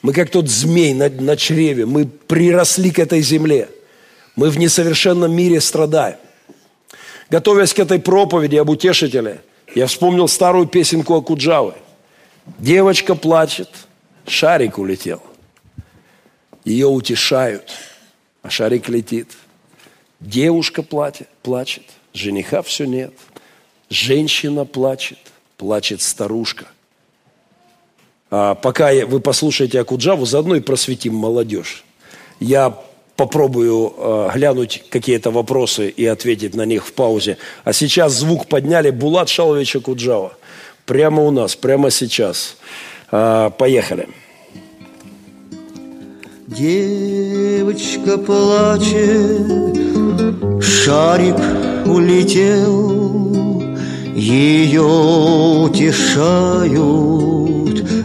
[0.01, 1.85] Мы как тот змей на, на чреве.
[1.85, 3.69] Мы приросли к этой земле.
[4.35, 6.17] Мы в несовершенном мире страдаем.
[7.29, 9.43] Готовясь к этой проповеди об утешителе,
[9.75, 11.75] я вспомнил старую песенку о Куджавы.
[12.59, 13.69] Девочка плачет,
[14.27, 15.26] шарик улетел.
[16.67, 17.73] Ее утешают,
[18.43, 19.29] а шарик летит–
[20.21, 23.13] Девушка платит, плачет, жениха все нет.
[23.91, 25.19] Женщина плачет,
[25.59, 26.67] плачет старушка.
[28.31, 31.85] А пока вы послушаете Акуджаву, заодно и просветим молодежь.
[32.41, 32.77] Я
[33.15, 37.39] попробую э, глянуть какие-то вопросы и ответить на них в паузе.
[37.65, 40.37] А сейчас звук подняли Булат Шалович Акуджава.
[40.87, 42.57] Прямо у нас, прямо сейчас.
[43.13, 44.09] Э, поехали.
[46.49, 49.77] Девочка плачет,
[50.63, 51.35] Шарик
[51.85, 53.65] улетел,
[54.15, 54.83] ее
[55.65, 56.71] утешают,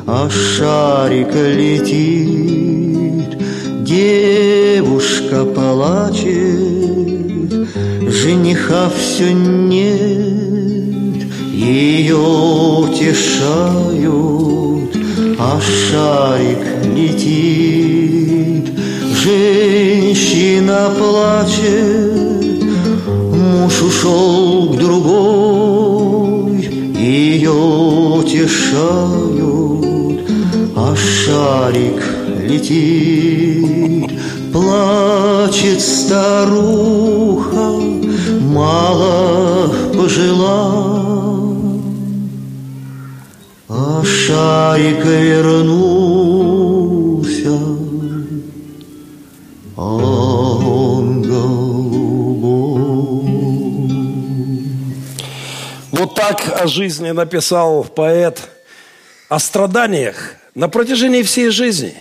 [0.08, 3.38] а шарик летит.
[3.84, 6.32] Девушка плачет,
[8.10, 12.18] жениха все нет, ее
[12.80, 14.42] утешают,
[15.44, 16.64] а шарик
[16.96, 18.70] летит.
[19.24, 22.64] Женщина плачет,
[23.08, 26.62] муж ушел к другой,
[26.96, 27.52] ее
[28.20, 28.60] утешают,
[30.76, 32.02] а шарик
[32.48, 34.12] летит.
[34.54, 37.68] Плачет старуха,
[38.42, 41.31] мало пожила,
[43.94, 45.92] а шарик вернулся
[55.92, 58.50] Вот так о жизни написал поэт
[59.30, 61.96] о страданиях на протяжении всей жизни.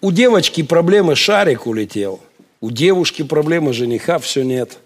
[0.00, 2.20] У девочки проблемы шарик улетел,
[2.60, 4.78] у девушки проблемы жениха все нет,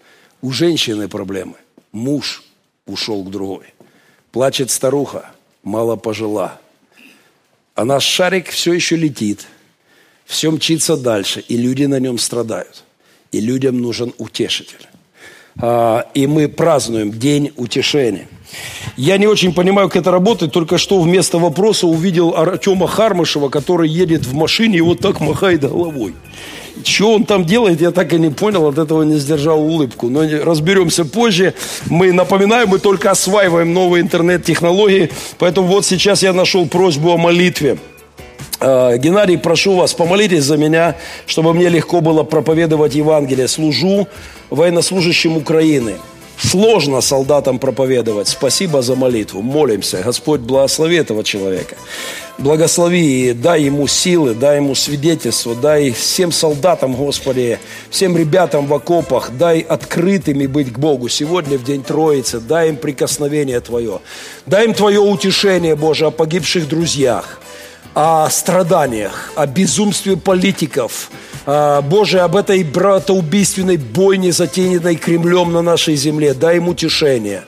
[0.42, 1.54] у женщины проблемы
[1.92, 2.44] муж
[2.86, 3.74] ушел к другой.
[4.32, 5.30] Плачет старуха,
[5.62, 6.60] мало пожила.
[7.74, 9.46] А наш шарик все еще летит–
[10.30, 12.84] все мчится дальше, и люди на нем страдают.
[13.32, 14.86] И людям нужен утешитель.
[15.60, 18.28] А, и мы празднуем День утешения.
[18.96, 23.88] Я не очень понимаю, как это работает, только что вместо вопроса увидел Артема Хармышева, который
[23.88, 26.14] едет в машине и вот так махает головой.
[26.84, 30.08] Что он там делает, я так и не понял, от этого не сдержал улыбку.
[30.08, 31.54] Но разберемся позже.
[31.86, 35.10] Мы, напоминаю, мы только осваиваем новые интернет-технологии.
[35.38, 37.78] Поэтому вот сейчас я нашел просьбу о молитве.
[38.60, 43.48] А, Геннадий, прошу вас, помолитесь за меня, чтобы мне легко было проповедовать Евангелие.
[43.48, 44.06] Служу
[44.50, 45.96] военнослужащим Украины.
[46.42, 48.28] Сложно солдатам проповедовать.
[48.28, 49.42] Спасибо за молитву.
[49.42, 50.02] Молимся.
[50.02, 51.76] Господь, благослови этого человека.
[52.38, 57.58] Благослови и дай ему силы, дай ему свидетельство, дай всем солдатам, Господи,
[57.90, 62.76] всем ребятам в окопах, дай открытыми быть к Богу сегодня в день Троицы, дай им
[62.76, 64.00] прикосновение Твое,
[64.46, 67.42] дай им Твое утешение, Боже, о погибших друзьях,
[67.94, 71.10] о страданиях, о безумстве политиков,
[71.46, 76.34] Боже, об этой братоубийственной бойне, затеянной Кремлем на нашей земле.
[76.34, 77.44] Дай им утешение.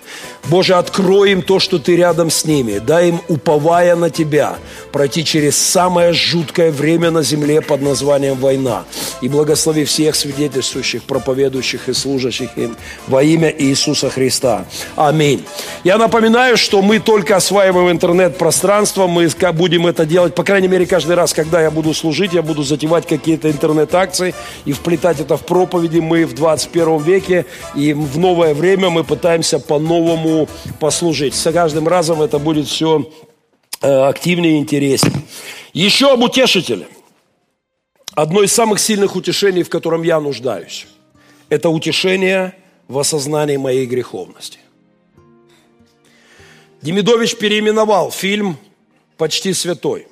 [0.48, 2.78] Боже, открой им то, что Ты рядом с ними.
[2.78, 4.56] Дай им, уповая на Тебя,
[4.90, 8.84] пройти через самое жуткое время на земле под названием война.
[9.20, 12.76] И благослови всех свидетельствующих, проповедующих и служащих им
[13.06, 14.66] во имя Иисуса Христа.
[14.96, 15.44] Аминь.
[15.84, 19.06] Я напоминаю, что мы только осваиваем интернет-пространство.
[19.06, 22.62] Мы будем это делать, по крайней мере, каждый раз, когда я буду служить, я буду
[22.64, 24.34] затевать какие-то интернет-акции
[24.64, 26.00] и вплетать это в проповеди.
[26.00, 30.31] Мы в 21 веке и в новое время мы пытаемся по-новому
[30.80, 31.34] послужить.
[31.34, 33.10] С каждым разом это будет все
[33.80, 35.22] э, активнее и интереснее.
[35.72, 36.86] Еще об утешителе.
[38.14, 40.86] Одно из самых сильных утешений, в котором я нуждаюсь,
[41.48, 42.54] это утешение
[42.88, 44.58] в осознании моей греховности.
[46.82, 48.58] Демидович переименовал фильм
[49.16, 50.08] «Почти святой».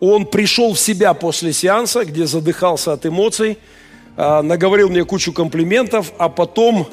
[0.00, 3.56] Он пришел в себя после сеанса, где задыхался от эмоций,
[4.16, 6.88] а, наговорил мне кучу комплиментов, а потом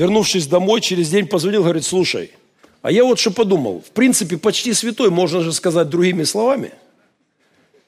[0.00, 2.30] вернувшись домой, через день позвонил, говорит, слушай,
[2.80, 6.72] а я вот что подумал, в принципе, почти святой, можно же сказать другими словами.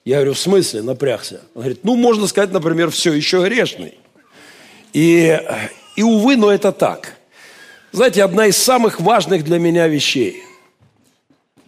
[0.04, 1.40] Я говорю, в смысле, напрягся?
[1.54, 3.94] Он говорит, ну, можно сказать, например, все еще грешный.
[4.92, 5.40] И,
[5.96, 7.16] и увы, но это так.
[7.92, 10.42] Знаете, одна из самых важных для меня вещей.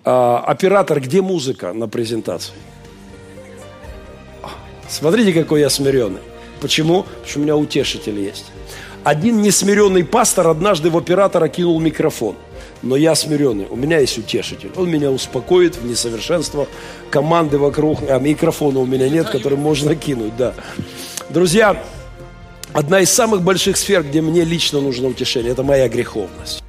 [0.04, 2.54] А, оператор, где музыка на презентации?
[4.90, 6.20] Смотрите, какой я смиренный.
[6.60, 7.04] Почему?
[7.04, 8.53] Потому что у меня утешитель есть.
[9.04, 12.36] Один несмиренный пастор однажды в оператора кинул микрофон.
[12.82, 14.70] Но я смиренный, у меня есть утешитель.
[14.76, 16.68] Он меня успокоит в несовершенствах.
[17.10, 20.54] Команды вокруг, а микрофона у меня нет, который можно кинуть, да.
[21.28, 21.82] Друзья,
[22.72, 26.62] одна из самых больших сфер, где мне лично нужно утешение, это моя греховность.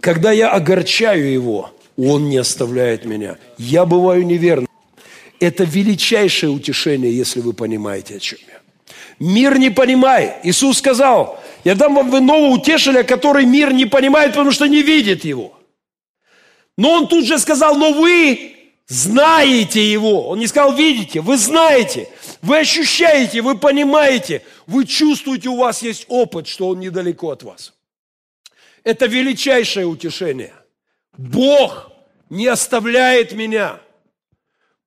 [0.00, 3.36] Когда я огорчаю его, он не оставляет меня.
[3.56, 4.68] Я бываю неверным.
[5.40, 8.54] Это величайшее утешение, если вы понимаете, о чем я.
[9.18, 10.34] Мир не понимает.
[10.42, 15.24] Иисус сказал, я дам вам иного утешителя, который мир не понимает, потому что не видит
[15.24, 15.58] его.
[16.76, 18.54] Но он тут же сказал, но вы
[18.86, 20.28] знаете его.
[20.28, 22.08] Он не сказал, видите, вы знаете,
[22.42, 27.72] вы ощущаете, вы понимаете, вы чувствуете, у вас есть опыт, что он недалеко от вас.
[28.82, 30.52] Это величайшее утешение.
[31.16, 31.90] Бог
[32.28, 33.80] не оставляет меня.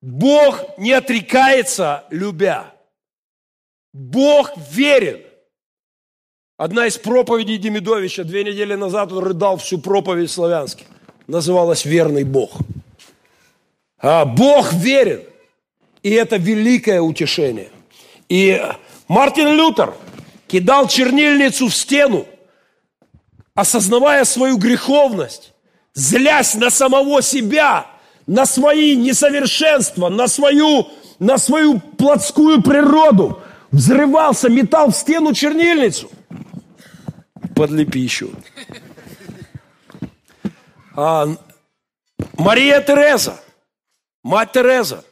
[0.00, 2.72] Бог не отрекается, любя.
[3.92, 5.27] Бог верен.
[6.58, 10.86] Одна из проповедей Демидовича, две недели назад он рыдал всю проповедь славянски.
[11.28, 12.50] Называлась «Верный Бог».
[14.00, 15.22] А Бог верен.
[16.02, 17.68] И это великое утешение.
[18.28, 18.60] И
[19.06, 19.94] Мартин Лютер
[20.48, 22.26] кидал чернильницу в стену,
[23.54, 25.52] осознавая свою греховность,
[25.94, 27.86] злясь на самого себя,
[28.26, 30.88] на свои несовершенства, на свою,
[31.20, 33.40] на свою плотскую природу,
[33.70, 36.10] взрывался, метал в стену чернильницу
[37.58, 38.28] подлепи еще.
[40.94, 41.26] А,
[42.34, 43.40] Мария Тереза,
[44.22, 45.04] мать Тереза,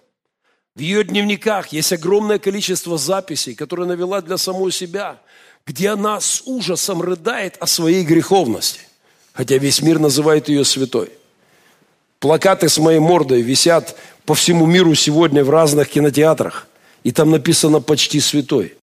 [0.77, 5.19] в ее дневниках есть огромное количество записей, которые навела для самой себя,
[5.67, 8.83] где она с ужасом рыдает о своей греховности,
[9.33, 11.11] хотя весь мир называет ее святой.
[12.21, 16.69] Плакаты с моей мордой висят по всему миру сегодня в разных кинотеатрах,
[17.03, 18.77] и там написано «почти святой».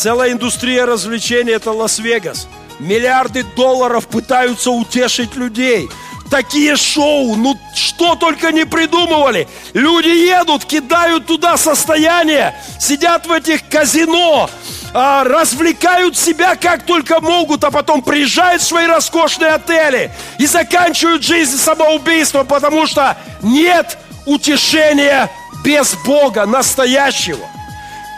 [0.00, 2.48] Целая индустрия развлечений– это Лас-Вегас.
[2.78, 5.90] Миллиарды долларов пытаются утешить людей.
[6.30, 9.46] Такие шоу, ну что только не придумывали.
[9.74, 14.48] Люди едут, кидают туда состояние, сидят в этих казино,
[14.94, 21.22] а, развлекают себя как только могут, а потом приезжают в свои роскошные отели и заканчивают
[21.22, 25.30] жизнь самоубийством, потому что нет утешения
[25.62, 27.46] без Бога настоящего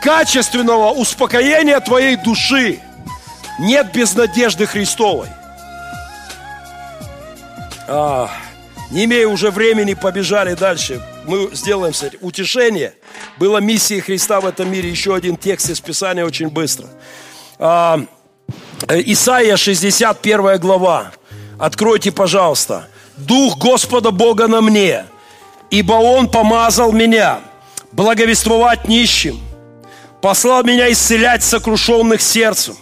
[0.03, 2.81] качественного успокоения твоей души
[3.59, 5.29] нет без надежды Христовой.
[7.89, 8.29] А,
[8.91, 11.01] не имея уже времени, побежали дальше.
[11.25, 12.19] мы сделаем этим.
[12.21, 12.95] Утешение
[13.39, 14.91] было миссией Христа в этом мире.
[14.91, 16.87] Еще один текст из Писания очень быстро.
[17.59, 18.01] А,
[18.89, 21.13] Исаия 61 глава.
[21.59, 22.89] Откройте, пожалуйста.
[23.17, 25.05] Дух Господа Бога на мне,
[25.71, 27.41] ибо Он помазал меня
[27.93, 29.39] благовествовать нищим,
[30.23, 32.77] послал меня исцелять сокрушенных сердцем,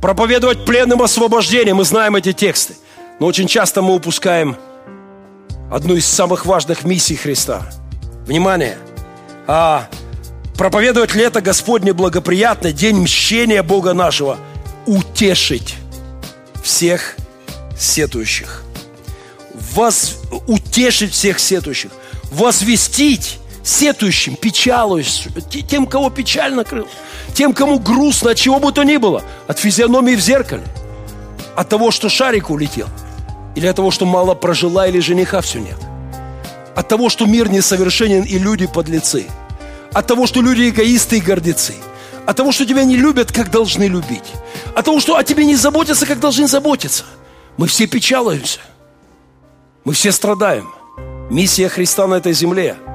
[0.00, 1.74] проповедовать пленным освобождение.
[1.74, 2.74] Мы знаем эти тексты.
[3.20, 4.56] Но очень часто мы упускаем
[5.70, 7.70] одну из самых важных миссий Христа.
[8.26, 8.78] Внимание!
[9.46, 9.88] А
[10.56, 14.38] проповедовать лето Господне благоприятно, день мщения Бога нашего,
[14.86, 15.76] утешить
[16.64, 17.16] всех
[17.78, 18.64] сетующих.
[19.74, 20.18] Воз...
[20.46, 21.90] Утешить всех сетующих.
[22.32, 25.32] Возвестить сетующим, печалующим,
[25.68, 26.88] тем, кого печаль накрыл,
[27.34, 30.64] тем, кому грустно, от чего бы то ни было, от физиономии в зеркале,
[31.54, 32.88] от того, что шарик улетел,
[33.54, 35.78] или от того, что мало прожила, или жениха все нет,
[36.74, 39.26] от того, что мир несовершенен и люди подлецы,
[39.92, 41.74] от того, что люди эгоисты и гордецы,
[42.26, 44.32] от того, что тебя не любят, как должны любить,
[44.74, 47.04] от того, что о тебе не заботятся, как должны заботиться.
[47.58, 48.60] Мы все печалуемся,
[49.84, 50.72] мы все страдаем.
[51.30, 52.76] Миссия Христа на этой земле–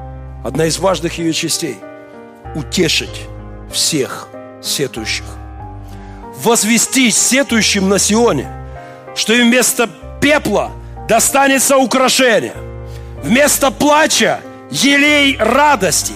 [0.48, 1.78] одна из важных ее частей–
[2.56, 3.28] утешить
[3.70, 4.30] всех
[4.64, 5.26] сетующих.
[6.42, 8.50] Возвести сетующим на Сионе,
[9.14, 9.90] что им вместо
[10.22, 10.72] пепла
[11.10, 12.54] достанется украшение,
[13.22, 14.40] вместо плача–
[14.72, 16.14] елей радости,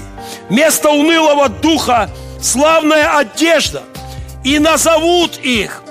[0.47, 2.09] вместо унылого духа–
[2.41, 3.83] славная одежда,
[4.45, 5.83] и назовут их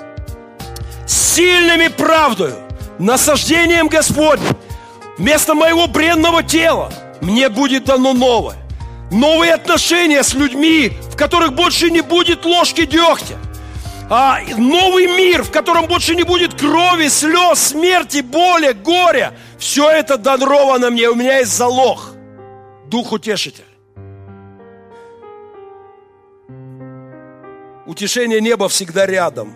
[1.05, 2.55] сильными правдою,
[2.97, 4.57] насаждением Господним,
[5.19, 8.57] вместо моего бренного тела– мне будет дано новое.
[9.11, 13.37] Новые отношения с людьми, в которых больше не будет ложки дегтя.
[14.09, 19.33] А новый мир, в котором больше не будет крови, слез, смерти, боли, горя.
[19.57, 22.13] Все это даровано мне, у меня есть залог.
[22.87, 23.63] Дух утешитель.
[27.85, 29.53] Утешение неба всегда рядом.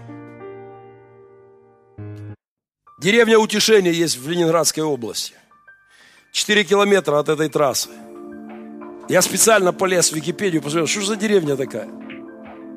[3.00, 5.36] Деревня Утешения есть в Ленинградской области.
[6.36, 7.88] 4 километра от этой трассы.
[9.08, 11.88] Я специально полез в Википедию, посмотрел, что же за деревня такая.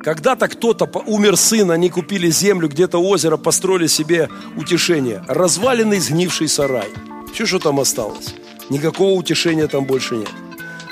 [0.00, 5.24] Когда-то кто-то умер сын, они купили землю, где-то озеро, построили себе утешение.
[5.26, 6.86] Разваленный сгнивший сарай.
[7.34, 8.32] Все, что там осталось.
[8.70, 10.30] Никакого утешения там больше нет.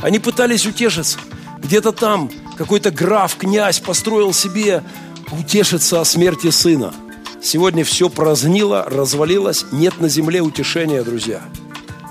[0.01, 1.21] Они пытались утешиться.
[1.59, 4.83] Где-то там какой-то граф, князь построил себе
[5.31, 6.93] утешиться о смерти сына.
[7.41, 9.67] Сегодня все прознило, развалилось.
[9.71, 11.43] Нет на земле утешения, друзья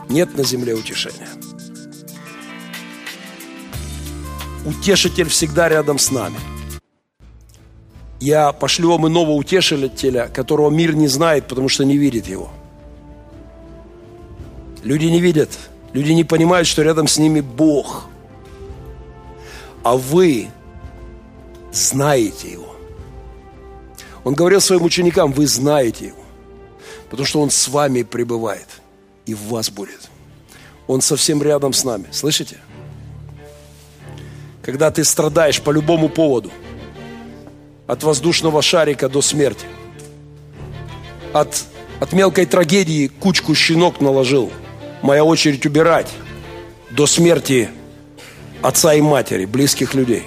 [0.10, 1.30] нет на земле утешения.
[4.66, 6.38] Утешитель всегда рядом с нами.
[8.20, 12.50] Я пошлю вам иного утешителя, которого мир не знает, потому что не видит его.
[14.84, 15.50] Люди не видят,
[15.94, 18.06] люди не понимают, что рядом с ними Бог.
[19.84, 20.48] А вы
[21.72, 22.76] знаете его.
[24.24, 26.24] Он говорил своим ученикам, вы знаете его,
[27.12, 28.68] потому что он с вами пребывает–
[29.26, 30.10] и в вас будет.
[30.88, 32.06] Он совсем рядом с нами.
[32.12, 32.58] Слышите?
[34.62, 36.52] Когда ты страдаешь по любому поводу,
[37.88, 39.66] от воздушного шарика до смерти,
[41.34, 41.66] от,
[42.00, 44.52] от мелкой трагедии кучку щенок наложил,
[45.02, 46.12] моя очередь убирать,
[46.90, 47.70] до смерти
[48.62, 50.24] отца и матери, близких людей.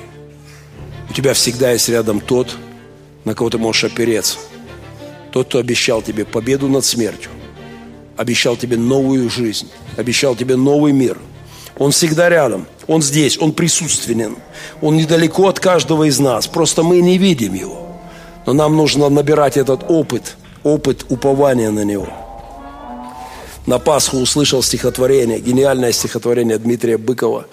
[1.11, 2.57] У тебя всегда есть рядом тот,
[3.25, 4.39] на кого ты можешь опереться.
[5.33, 7.31] Тот, кто обещал тебе победу над смертью
[8.19, 11.17] обещал тебе новую жизнь, обещал тебе новый мир.
[11.79, 14.37] Он всегда рядом, Он здесь, Он присутственен.
[14.83, 17.87] Он недалеко от каждого из нас, просто мы не видим Его.
[18.45, 22.09] Но нам нужно набирать этот опыт, опыт упования на Него.
[23.67, 27.47] На Пасху услышал стихотворение, гениальное стихотворение Дмитрия Быкова,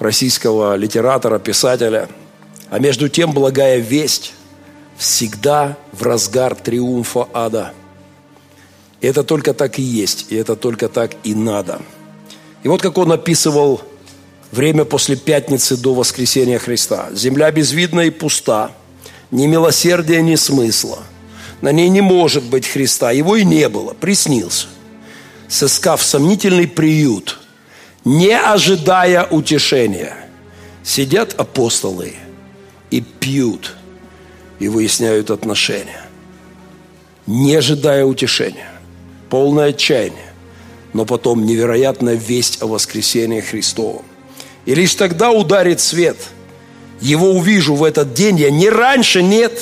[0.00, 2.08] российского литератора, писателя.
[2.70, 4.32] А между тем благая весть
[4.96, 7.72] всегда в разгар триумфа ада–
[9.00, 11.80] и это только так и есть, и это только так и надо.
[12.62, 13.80] И вот как он описывал
[14.50, 17.10] время после пятницы до воскресения Христа.
[17.12, 18.72] Земля безвидна и пуста,
[19.30, 20.98] ни милосердия, ни смысла.
[21.60, 24.66] На ней не может быть Христа, его и не было, приснился.
[25.48, 27.38] Сыскав сомнительный приют,
[28.04, 30.14] не ожидая утешения,
[30.82, 32.14] сидят апостолы
[32.90, 33.76] и пьют,
[34.58, 36.04] и выясняют отношения,
[37.26, 38.77] не ожидая утешения
[39.30, 40.32] полное отчаяние,
[40.92, 44.04] но потом невероятная весть о воскресении Христовом.
[44.66, 46.16] И лишь тогда ударит свет.
[47.00, 49.52] Его увижу в этот день я не раньше, нет,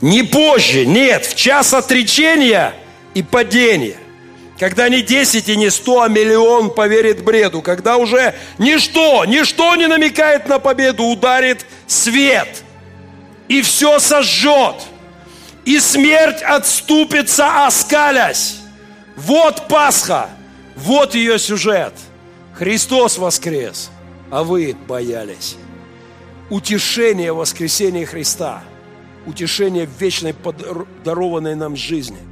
[0.00, 2.74] не позже, нет, в час отречения
[3.14, 3.96] и падения.
[4.58, 7.62] Когда не 10 и не 100, а миллион поверит бреду.
[7.62, 12.48] Когда уже ничто, ничто не намекает на победу, ударит свет.
[13.46, 14.76] И все сожжет.
[15.64, 18.57] И смерть отступится, оскалясь.
[19.18, 20.30] Вот Пасха.
[20.76, 21.92] Вот ее сюжет.
[22.54, 23.90] Христос воскрес,
[24.30, 25.56] а вы боялись.
[26.50, 28.62] Утешение воскресения Христа.
[29.26, 32.18] Утешение вечной подарованной нам жизни–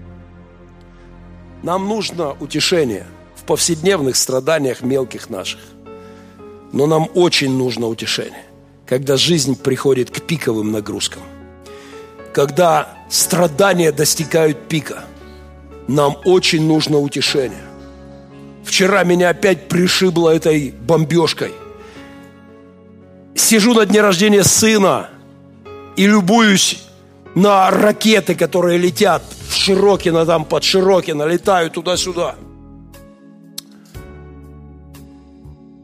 [1.66, 5.61] нам нужно утешение в повседневных страданиях мелких наших.
[6.72, 8.45] Но нам очень нужно утешение,
[8.87, 11.22] когда жизнь приходит к пиковым нагрузкам.
[12.32, 15.05] Когда страдания достигают пика,
[15.89, 17.64] нам очень нужно утешение.
[18.64, 21.53] Вчера меня опять пришибло этой бомбежкой.
[23.34, 25.09] Сижу на дне рождения сына
[25.97, 26.82] и любуюсь
[27.34, 32.34] на ракеты, которые летят в Широкино, там под Широкино, летают туда-сюда.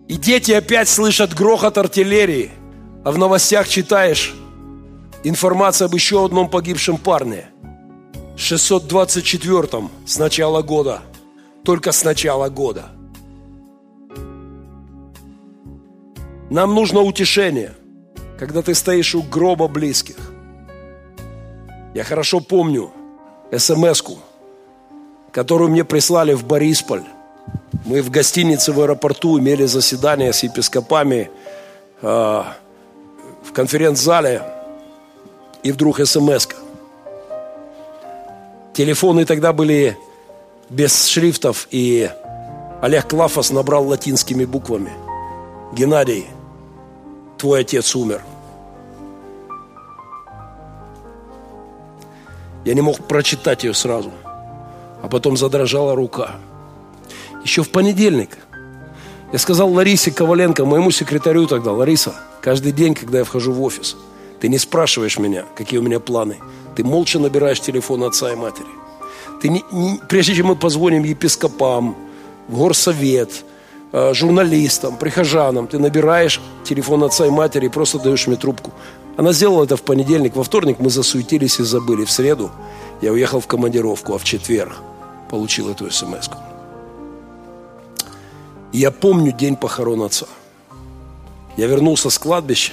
[0.08, 2.50] И дети опять слышат грохот артиллерии,
[3.04, 4.34] а в новостях читаешь
[5.24, 7.46] информацию об еще одном погибшем парне.
[8.42, 11.02] 624-м с начала года.
[11.64, 12.86] Только с начала года.
[16.50, 17.72] Нам нужно утешение,
[18.38, 20.16] когда ты стоишь у гроба близких.
[21.94, 22.90] Я хорошо помню
[23.56, 24.02] смс
[25.30, 27.04] которую мне прислали в Борисполь.
[27.86, 31.30] Мы в гостинице в аэропорту имели заседание с епископами
[32.02, 34.42] э, в конференц-зале,
[35.62, 36.61] и вдруг смс -ка.
[38.74, 39.98] Телефоны тогда были
[40.70, 42.10] без шрифтов, и
[42.80, 44.92] Олег Клафос набрал латинскими буквами.
[45.74, 46.26] Геннадий,
[47.36, 48.22] твой отец умер.
[52.64, 54.10] Я не мог прочитать ее сразу.
[55.02, 56.36] А потом задрожала рука.
[57.44, 58.38] Еще в понедельник
[59.32, 63.96] я сказал Ларисе Коваленко, моему секретарю тогда, Лариса, каждый день, когда я вхожу в офис,
[64.42, 66.38] ты не спрашиваешь меня, какие у меня планы.
[66.74, 68.66] Ты молча набираешь телефон отца и матери.
[69.40, 71.94] Ты не, не, прежде чем мы позвоним епископам,
[72.48, 73.44] в горсовет,
[73.92, 78.72] э, журналистам, прихожанам, ты набираешь телефон отца и матери и просто даешь мне трубку.
[79.16, 80.34] Она сделала это в понедельник.
[80.34, 82.04] Во вторник мы засуетились и забыли.
[82.04, 82.50] В среду
[83.00, 84.72] я уехал в командировку, а в четверг
[85.30, 86.36] получил эту смс -ку.
[88.72, 90.26] Я помню день похорон отца.
[91.56, 92.72] Я вернулся с кладбища,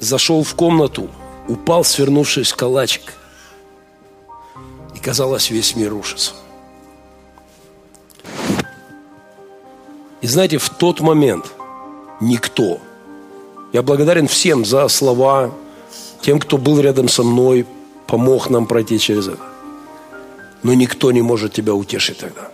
[0.00, 1.08] зашел в комнату,
[1.48, 3.14] упал, свернувшись в калачик.
[4.94, 6.32] И казалось, весь мир рушится.
[10.20, 11.52] И знаете, в тот момент
[12.20, 12.80] никто–
[13.72, 15.52] я благодарен всем за слова,
[16.22, 17.66] тем, кто был рядом со мной,
[18.06, 19.42] помог нам пройти через это.
[20.62, 22.50] Но никто не может тебя утешить тогда,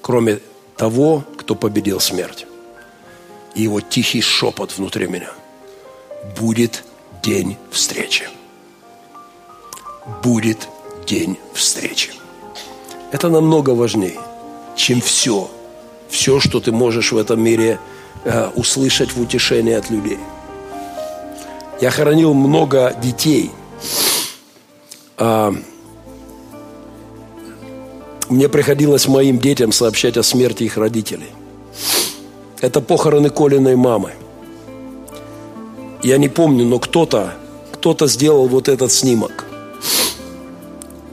[0.00, 0.38] кроме
[0.76, 2.46] того, кто победил смерть.
[3.54, 5.30] И его тихий шепот внутри меня.
[6.38, 6.84] Будет
[7.22, 8.28] день встречи.
[10.22, 10.68] Будет
[11.06, 12.10] день встречи.
[13.10, 14.18] Это намного важнее,
[14.76, 15.50] чем все,
[16.08, 17.78] все, что ты можешь в этом мире
[18.24, 20.18] Э, услышать в утешении от людей.
[21.80, 23.50] Я хоронил много детей.
[25.18, 25.52] А,
[28.28, 31.30] мне приходилось моим детям сообщать о смерти их родителей.
[32.60, 34.12] Это похороны Колиной мамы.
[36.02, 37.34] Я не помню, но кто-то,
[37.72, 39.44] кто-то сделал вот этот снимок.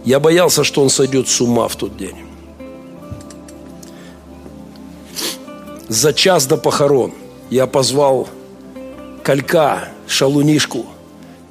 [0.06, 2.16] Я боялся, что он сойдет с ума в тот день.
[5.90, 7.12] за час до похорон
[7.50, 8.30] я позвал
[9.24, 10.86] калька, шалунишку,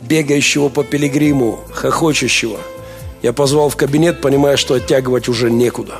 [0.01, 2.59] бегающего по пилигриму, хохочущего.
[3.21, 5.97] Я позвал в кабинет, понимая, что оттягивать уже некуда.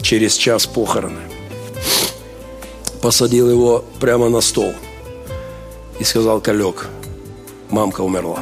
[0.00, 1.20] Через час похороны.
[3.02, 4.72] Посадил его прямо на стол
[5.98, 6.88] и сказал, Калек,
[7.70, 8.40] мамка умерла.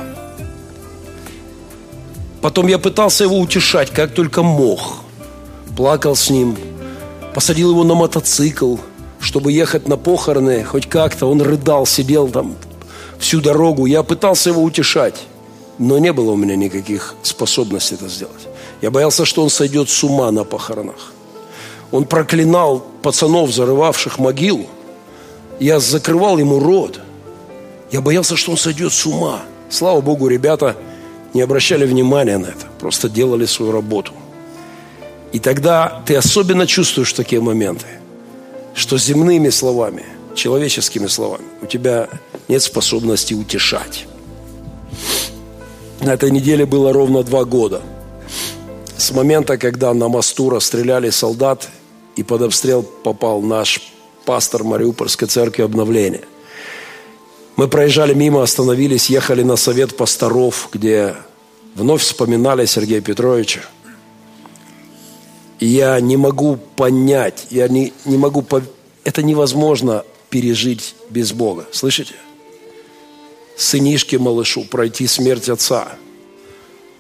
[2.41, 4.81] Потом я пытался его утешать, как только мог.
[5.77, 6.57] Плакал с ним,
[7.35, 8.77] посадил его на мотоцикл–
[9.23, 11.27] чтобы ехать на похороны, хоть как-то.
[11.27, 12.57] Он рыдал, сидел там
[13.19, 13.87] всю дорогу.
[13.87, 15.23] Я пытался его утешать,
[15.79, 18.49] но не было у меня никаких способностей это сделать.
[18.83, 21.13] Я боялся, что он сойдет с ума на похоронах.
[21.93, 24.67] Он проклинал пацанов, зарывавших могилу.
[25.61, 27.01] Я закрывал ему рот.
[27.93, 29.43] Я боялся, что он сойдет с ума.
[29.71, 30.77] Слава Богу, ребята
[31.35, 34.13] не обращали внимания на это, просто делали свою работу.
[35.33, 37.87] И тогда ты особенно чувствуешь такие моменты–
[38.75, 42.09] что земными словами, человеческими словами у тебя
[42.49, 44.07] нет способности утешать.
[46.01, 47.83] На этой неделе было ровно два года
[48.97, 51.69] с момента, когда на мосту расстреляли солдат
[52.17, 53.93] и под обстрел попал наш
[54.25, 56.23] пастор Мариупольской церкви обновления.
[57.57, 61.15] Мы проезжали мимо, остановились, ехали на совет пасторов, где
[61.75, 63.61] вновь вспоминали Сергея Петровича.
[65.61, 68.45] И я не могу понять, я не, не могу,
[69.05, 71.67] это невозможно пережить без Бога.
[71.73, 72.15] Слышите?
[73.57, 75.93] Сынишке малышу пройти смерть отца,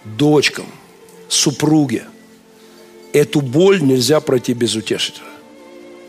[0.05, 0.67] дочкам,
[1.29, 2.05] супруге.
[3.13, 5.25] Эту боль нельзя пройти без утешителя.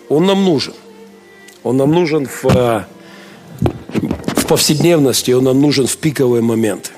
[0.10, 0.74] Он нам нужен.
[1.64, 2.86] Он нам нужен в,
[4.44, 6.92] в повседневности, он нам нужен в пиковые моменты.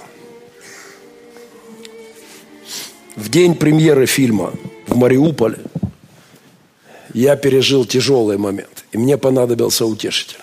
[3.16, 4.52] В день премьеры фильма
[4.88, 5.60] в Мариуполе
[7.14, 10.40] я пережил тяжелый момент, и мне понадобился утешитель.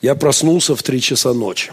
[0.00, 1.72] Я проснулся в три часа ночи.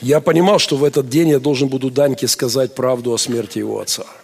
[0.00, 3.78] Я понимал, что в этот день я должен буду Даньке сказать правду о смерти его
[3.78, 4.06] отца–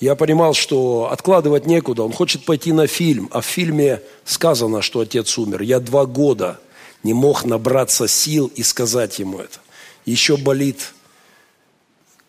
[0.00, 2.02] я понимал, что откладывать некуда.
[2.02, 5.60] Он хочет пойти на фильм, а в фильме сказано, что отец умер.
[5.60, 6.58] Я два года
[7.02, 9.58] не мог набраться сил и сказать ему это.
[10.06, 10.94] Еще болит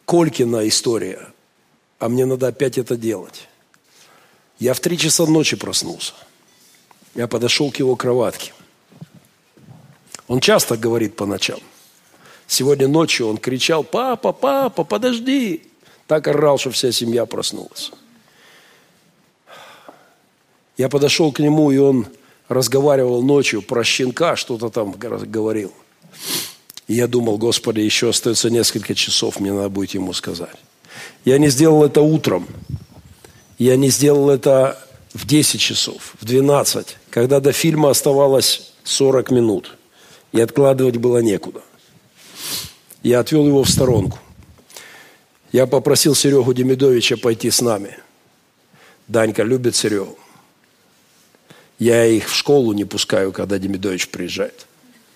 [0.05, 1.29] Колькина история,
[1.97, 3.47] а мне надо опять это делать.
[4.59, 6.13] Я в три часа ночи проснулся.
[7.15, 8.53] Я подошел к его кроватке.
[10.27, 11.59] Он часто говорит по ночам.
[12.47, 15.70] Сегодня ночью он кричал, папа, папа, подожди.
[16.11, 17.89] Так орал, что вся семья проснулась.
[20.75, 22.05] Я подошел к нему, и он
[22.49, 25.71] разговаривал ночью про щенка, что-то там говорил.
[26.89, 30.57] И я думал, Господи, еще остается несколько часов, мне надо будет ему сказать.
[31.23, 32.45] Я не сделал это утром.
[33.57, 39.77] Я не сделал это в 10 часов, в 12, когда до фильма оставалось 40 минут.
[40.33, 41.61] И откладывать было некуда.
[43.01, 44.19] Я отвел его в сторонку–
[45.51, 47.97] я попросил Серегу Демидовича пойти с нами.
[49.07, 50.17] Данька любит Серегу.
[51.77, 54.65] Я их в школу не пускаю, когда Демидович приезжает.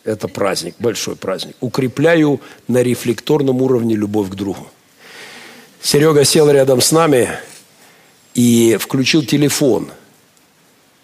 [0.03, 1.55] Это праздник, большой праздник.
[1.61, 4.67] Укрепляю на рефлекторном уровне любовь к другу.
[5.81, 7.29] Серега сел рядом с нами
[8.33, 9.91] и включил телефон.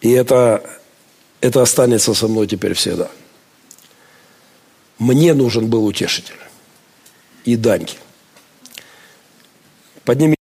[0.02, 0.64] И это,
[1.40, 3.10] это останется со мной теперь всегда.
[4.98, 6.36] Мне нужен был утешитель.
[7.46, 7.98] И Даньке.
[10.04, 10.36] Подними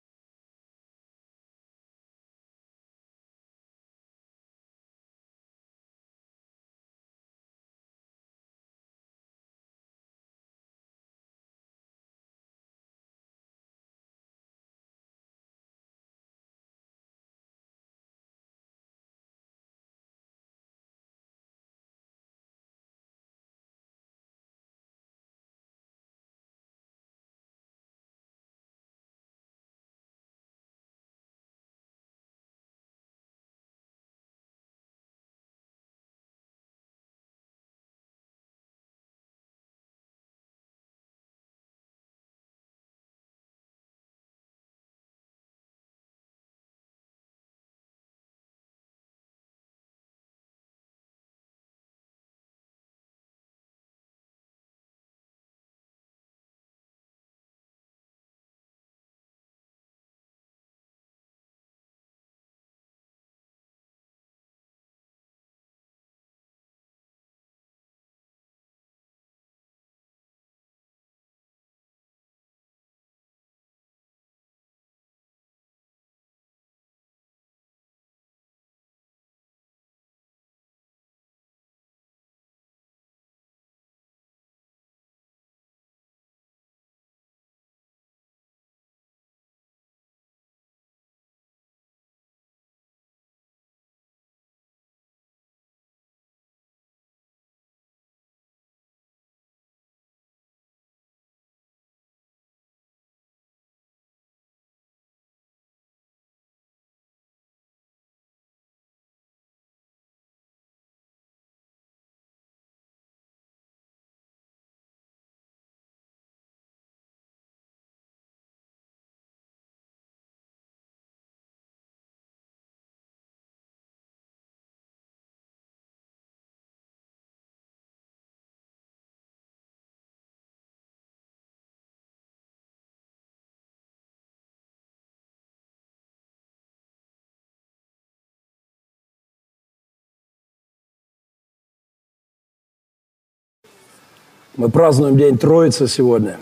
[144.58, 146.40] Мы празднуем День Троицы сегодня.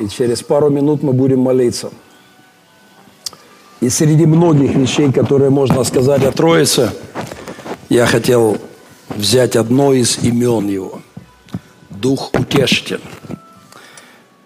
[0.00, 1.92] И через пару минут мы будем молиться.
[3.80, 6.90] И среди многих вещей, которые можно сказать о Троице,
[7.88, 8.58] я хотел
[9.10, 11.00] взять одно из имен его.
[11.88, 13.00] Дух утешитель.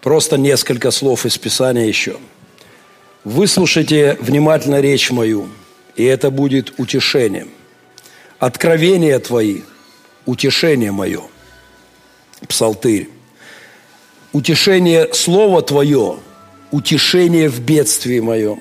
[0.02, 2.18] Просто несколько слов из Писания еще.
[3.24, 5.48] Выслушайте внимательно речь мою,
[5.94, 7.48] и это будет утешением.
[8.38, 9.62] Откровения твои–
[10.26, 11.22] утешение мое.
[12.48, 13.08] Псалтырь.
[14.32, 16.18] Утешение Слова Твое–
[16.70, 18.60] утешение в бедствии моем.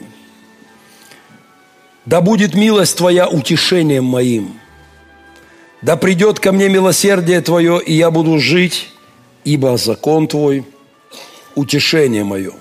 [2.06, 4.60] Да будет милость Твоя утешением моим.
[5.82, 8.90] Да придет ко мне милосердие Твое, и я буду жить,
[9.44, 10.64] ибо закон Твой–
[11.56, 12.54] утешение мое.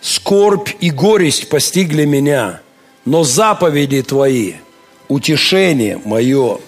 [0.00, 2.60] Скорбь и горесть постигли меня,
[3.04, 4.54] но заповеди Твои–
[5.08, 6.58] утешение мое.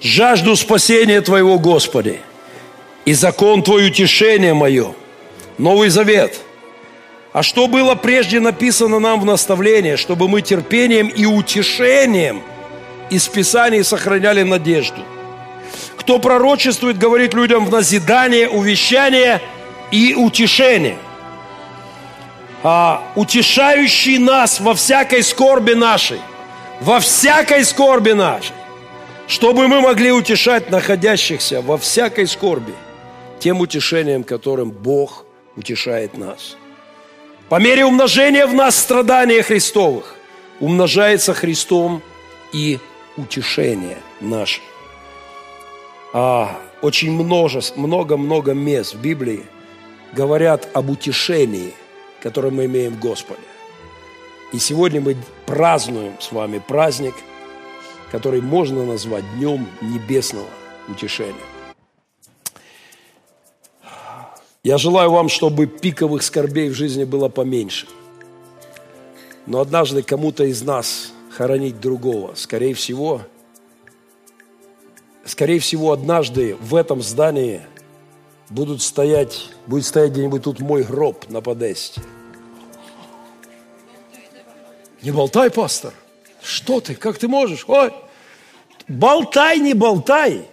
[0.00, 2.20] Жажду спасения Твоего, Господи–
[3.06, 4.92] и закон Твой утешение мое.
[5.56, 6.38] Новый Завет.
[7.32, 12.42] А что было прежде написано нам в наставлении, чтобы мы терпением и утешением
[13.08, 15.02] из Писаний сохраняли надежду.
[15.96, 19.40] Кто пророчествует, говорит людям в назидание, увещание
[19.90, 20.98] и утешение.
[22.62, 26.20] А утешающий нас во всякой скорби нашей,
[26.80, 28.54] во всякой скорби нашей,
[29.28, 32.74] чтобы мы могли утешать находящихся во всякой скорби–
[33.38, 35.24] тем утешением, которым Бог
[35.56, 36.56] утешает нас.
[37.48, 40.16] По мере умножения в нас страдания Христовых
[40.60, 42.02] умножается Христом
[42.52, 42.78] и
[43.16, 44.60] утешение наше.
[46.12, 49.44] А очень много-много мест в Библии
[50.12, 51.72] говорят об утешении,
[52.22, 53.40] которое мы имеем в Господе.
[54.52, 57.14] И сегодня мы празднуем с вами праздник,
[58.10, 60.48] который можно назвать Днем Небесного
[60.88, 61.34] Утешения.
[64.66, 67.86] Я желаю вам, чтобы пиковых скорбей в жизни было поменьше.
[69.46, 73.20] Но однажды кому-то из нас хоронить другого, скорее всего,
[75.24, 77.60] скорее всего, однажды в этом здании
[78.50, 82.00] будут стоять, будет стоять где-нибудь тут мой гроб на подесте.
[85.00, 85.94] Не болтай, пастор.
[86.42, 86.96] Что ты?
[86.96, 87.64] Как ты можешь?
[87.68, 87.92] Ой,
[88.88, 90.48] болтай, не болтай.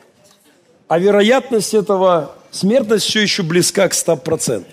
[0.88, 4.66] А вероятность этого смертность все еще близка к 100%.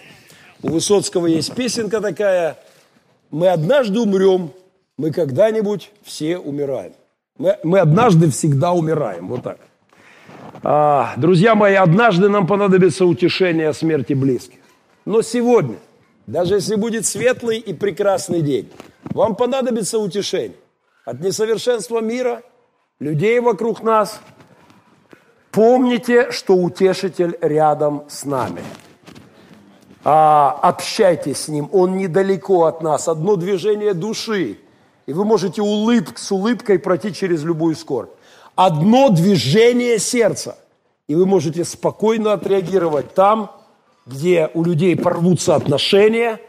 [0.62, 2.58] У Высоцкого есть песенка такая
[3.30, 4.52] «Мы однажды умрем,
[4.96, 6.92] мы когда-нибудь все умираем».
[7.38, 9.58] Мы, мы однажды всегда умираем, вот так.
[10.62, 14.58] А, друзья мои, однажды нам понадобится утешение о смерти близких.
[15.06, 15.76] Но сегодня,
[16.26, 18.68] даже если будет светлый и прекрасный день,
[19.04, 20.58] вам понадобится утешение
[21.06, 22.42] от несовершенства мира,
[22.98, 24.20] людей вокруг нас–
[25.50, 28.62] Помните, что утешитель рядом с нами.
[30.04, 33.08] А, общайтесь с ним, он недалеко от нас.
[33.08, 34.58] Одно движение души,
[35.06, 38.10] и вы можете улыб, с улыбкой пройти через любую скорбь.
[38.54, 40.56] Одно движение сердца,
[41.08, 43.50] и вы можете спокойно отреагировать там,
[44.06, 46.40] где у людей порвутся отношения,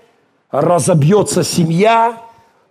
[0.52, 2.22] разобьется семья,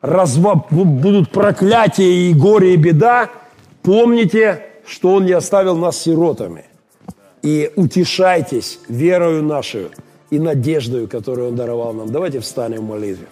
[0.01, 0.55] разва...
[0.71, 3.31] будут проклятия и горе и беда.
[3.83, 6.65] Помните, что Он не оставил нас сиротами.
[7.43, 9.91] И утешайтесь верою нашу
[10.31, 12.11] и надеждою, которую Он даровал нам.
[12.11, 13.27] Давайте встанем в молитве.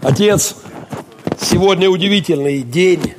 [0.00, 0.56] Отец,
[1.38, 3.14] сегодня удивительный день.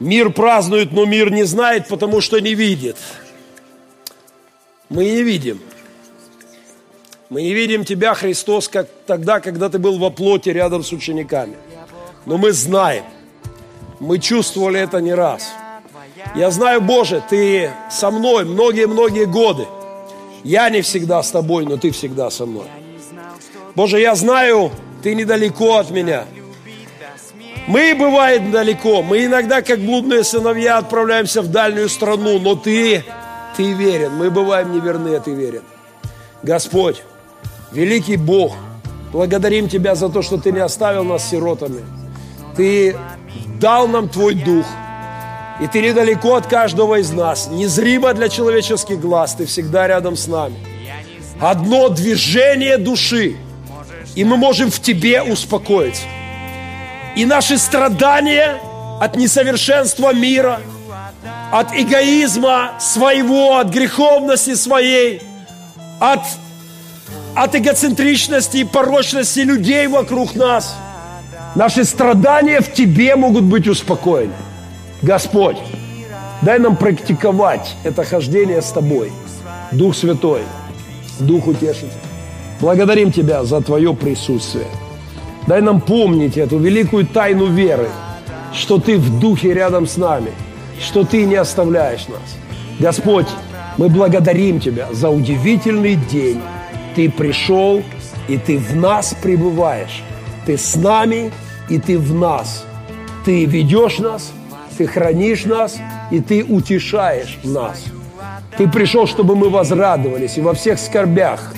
[0.00, 2.96] Мир празднует, но мир не знает, потому что не видит.
[4.88, 5.60] Мы не видим.
[7.30, 11.54] Мы не видим Тебя, Христос, как тогда, когда Ты был во плоти рядом с учениками.
[12.26, 13.04] Но мы знаем–
[14.02, 15.52] мы чувствовали это не раз.
[16.34, 19.66] Я знаю, Боже, Ты со мной многие-многие годы.
[20.42, 22.66] Я не всегда с Тобой, но Ты всегда со мной.
[23.76, 24.72] Боже, я знаю,
[25.04, 26.24] Ты недалеко от меня.
[27.68, 29.02] Мы, бывает, далеко.
[29.02, 33.04] Мы иногда, как блудные сыновья, отправляемся в дальнюю страну, но Ты,
[33.56, 34.16] Ты верен.
[34.16, 35.62] Мы бываем неверны, а Ты верен.
[36.42, 37.04] Господь,
[37.70, 38.52] великий Бог,
[39.12, 41.84] благодарим Тебя за то, что Ты не оставил нас сиротами.
[42.56, 42.96] Ты
[43.62, 44.66] дал нам Твой Дух.
[45.60, 50.26] И Ты недалеко от каждого из нас, незримо для человеческих глаз, Ты всегда рядом с
[50.26, 50.56] нами.
[51.40, 53.36] Одно движение души,
[54.16, 56.02] и мы можем в Тебе успокоиться.
[57.14, 58.60] И наши страдания
[59.00, 60.60] от несовершенства мира,
[61.52, 65.22] от эгоизма своего, от греховности своей,
[66.00, 66.20] от,
[67.36, 70.74] от эгоцентричности и порочности людей вокруг нас–
[71.54, 74.32] Наши страдания в Тебе могут быть успокоены.
[75.02, 75.58] Господь,
[76.40, 79.12] дай нам практиковать это хождение с Тобой.
[79.70, 80.42] Дух Святой,
[81.18, 81.90] Дух Утешитель.
[82.60, 84.66] Благодарим Тебя за Твое присутствие.
[85.46, 87.88] Дай нам помнить эту великую тайну веры,
[88.54, 90.30] что Ты в Духе рядом с нами,
[90.80, 92.36] что Ты не оставляешь нас.
[92.78, 93.28] Господь,
[93.76, 96.40] мы благодарим Тебя за удивительный день.
[96.94, 97.82] Ты пришел,
[98.28, 100.02] и Ты в нас пребываешь.
[100.46, 101.32] Ты с нами,
[101.68, 102.64] и Ты в нас.
[103.24, 104.32] Ты ведешь нас,
[104.76, 105.78] Ты хранишь нас,
[106.10, 107.84] и Ты утешаешь нас.
[108.56, 111.54] Ты пришел, чтобы мы возрадовались и во всех скорбях,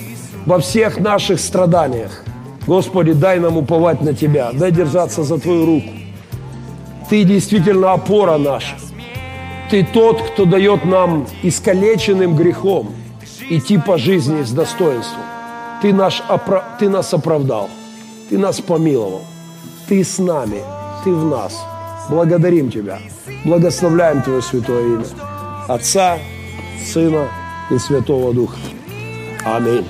[0.47, 2.22] во всех наших страданиях.
[2.66, 5.91] Господи, дай нам уповать на Тебя, дай держаться за Твою руку.
[7.11, 8.76] Ты действительно опора наша.
[9.70, 12.95] Ты тот, кто дает нам искалеченным грехом
[13.49, 15.22] идти по жизни с достоинством.
[15.82, 16.22] Ты, наш,
[16.78, 17.68] ты нас оправдал,
[18.29, 19.22] Ты нас помиловал,
[19.89, 20.62] Ты с нами,
[21.05, 21.55] Ты в нас.
[22.09, 22.99] Благодарим Тебя,
[23.45, 25.05] благословляем Твое святое имя.
[25.68, 26.18] Отца,
[26.87, 27.29] Сына
[27.70, 28.57] и Святого Духа.
[29.45, 29.85] Аминь.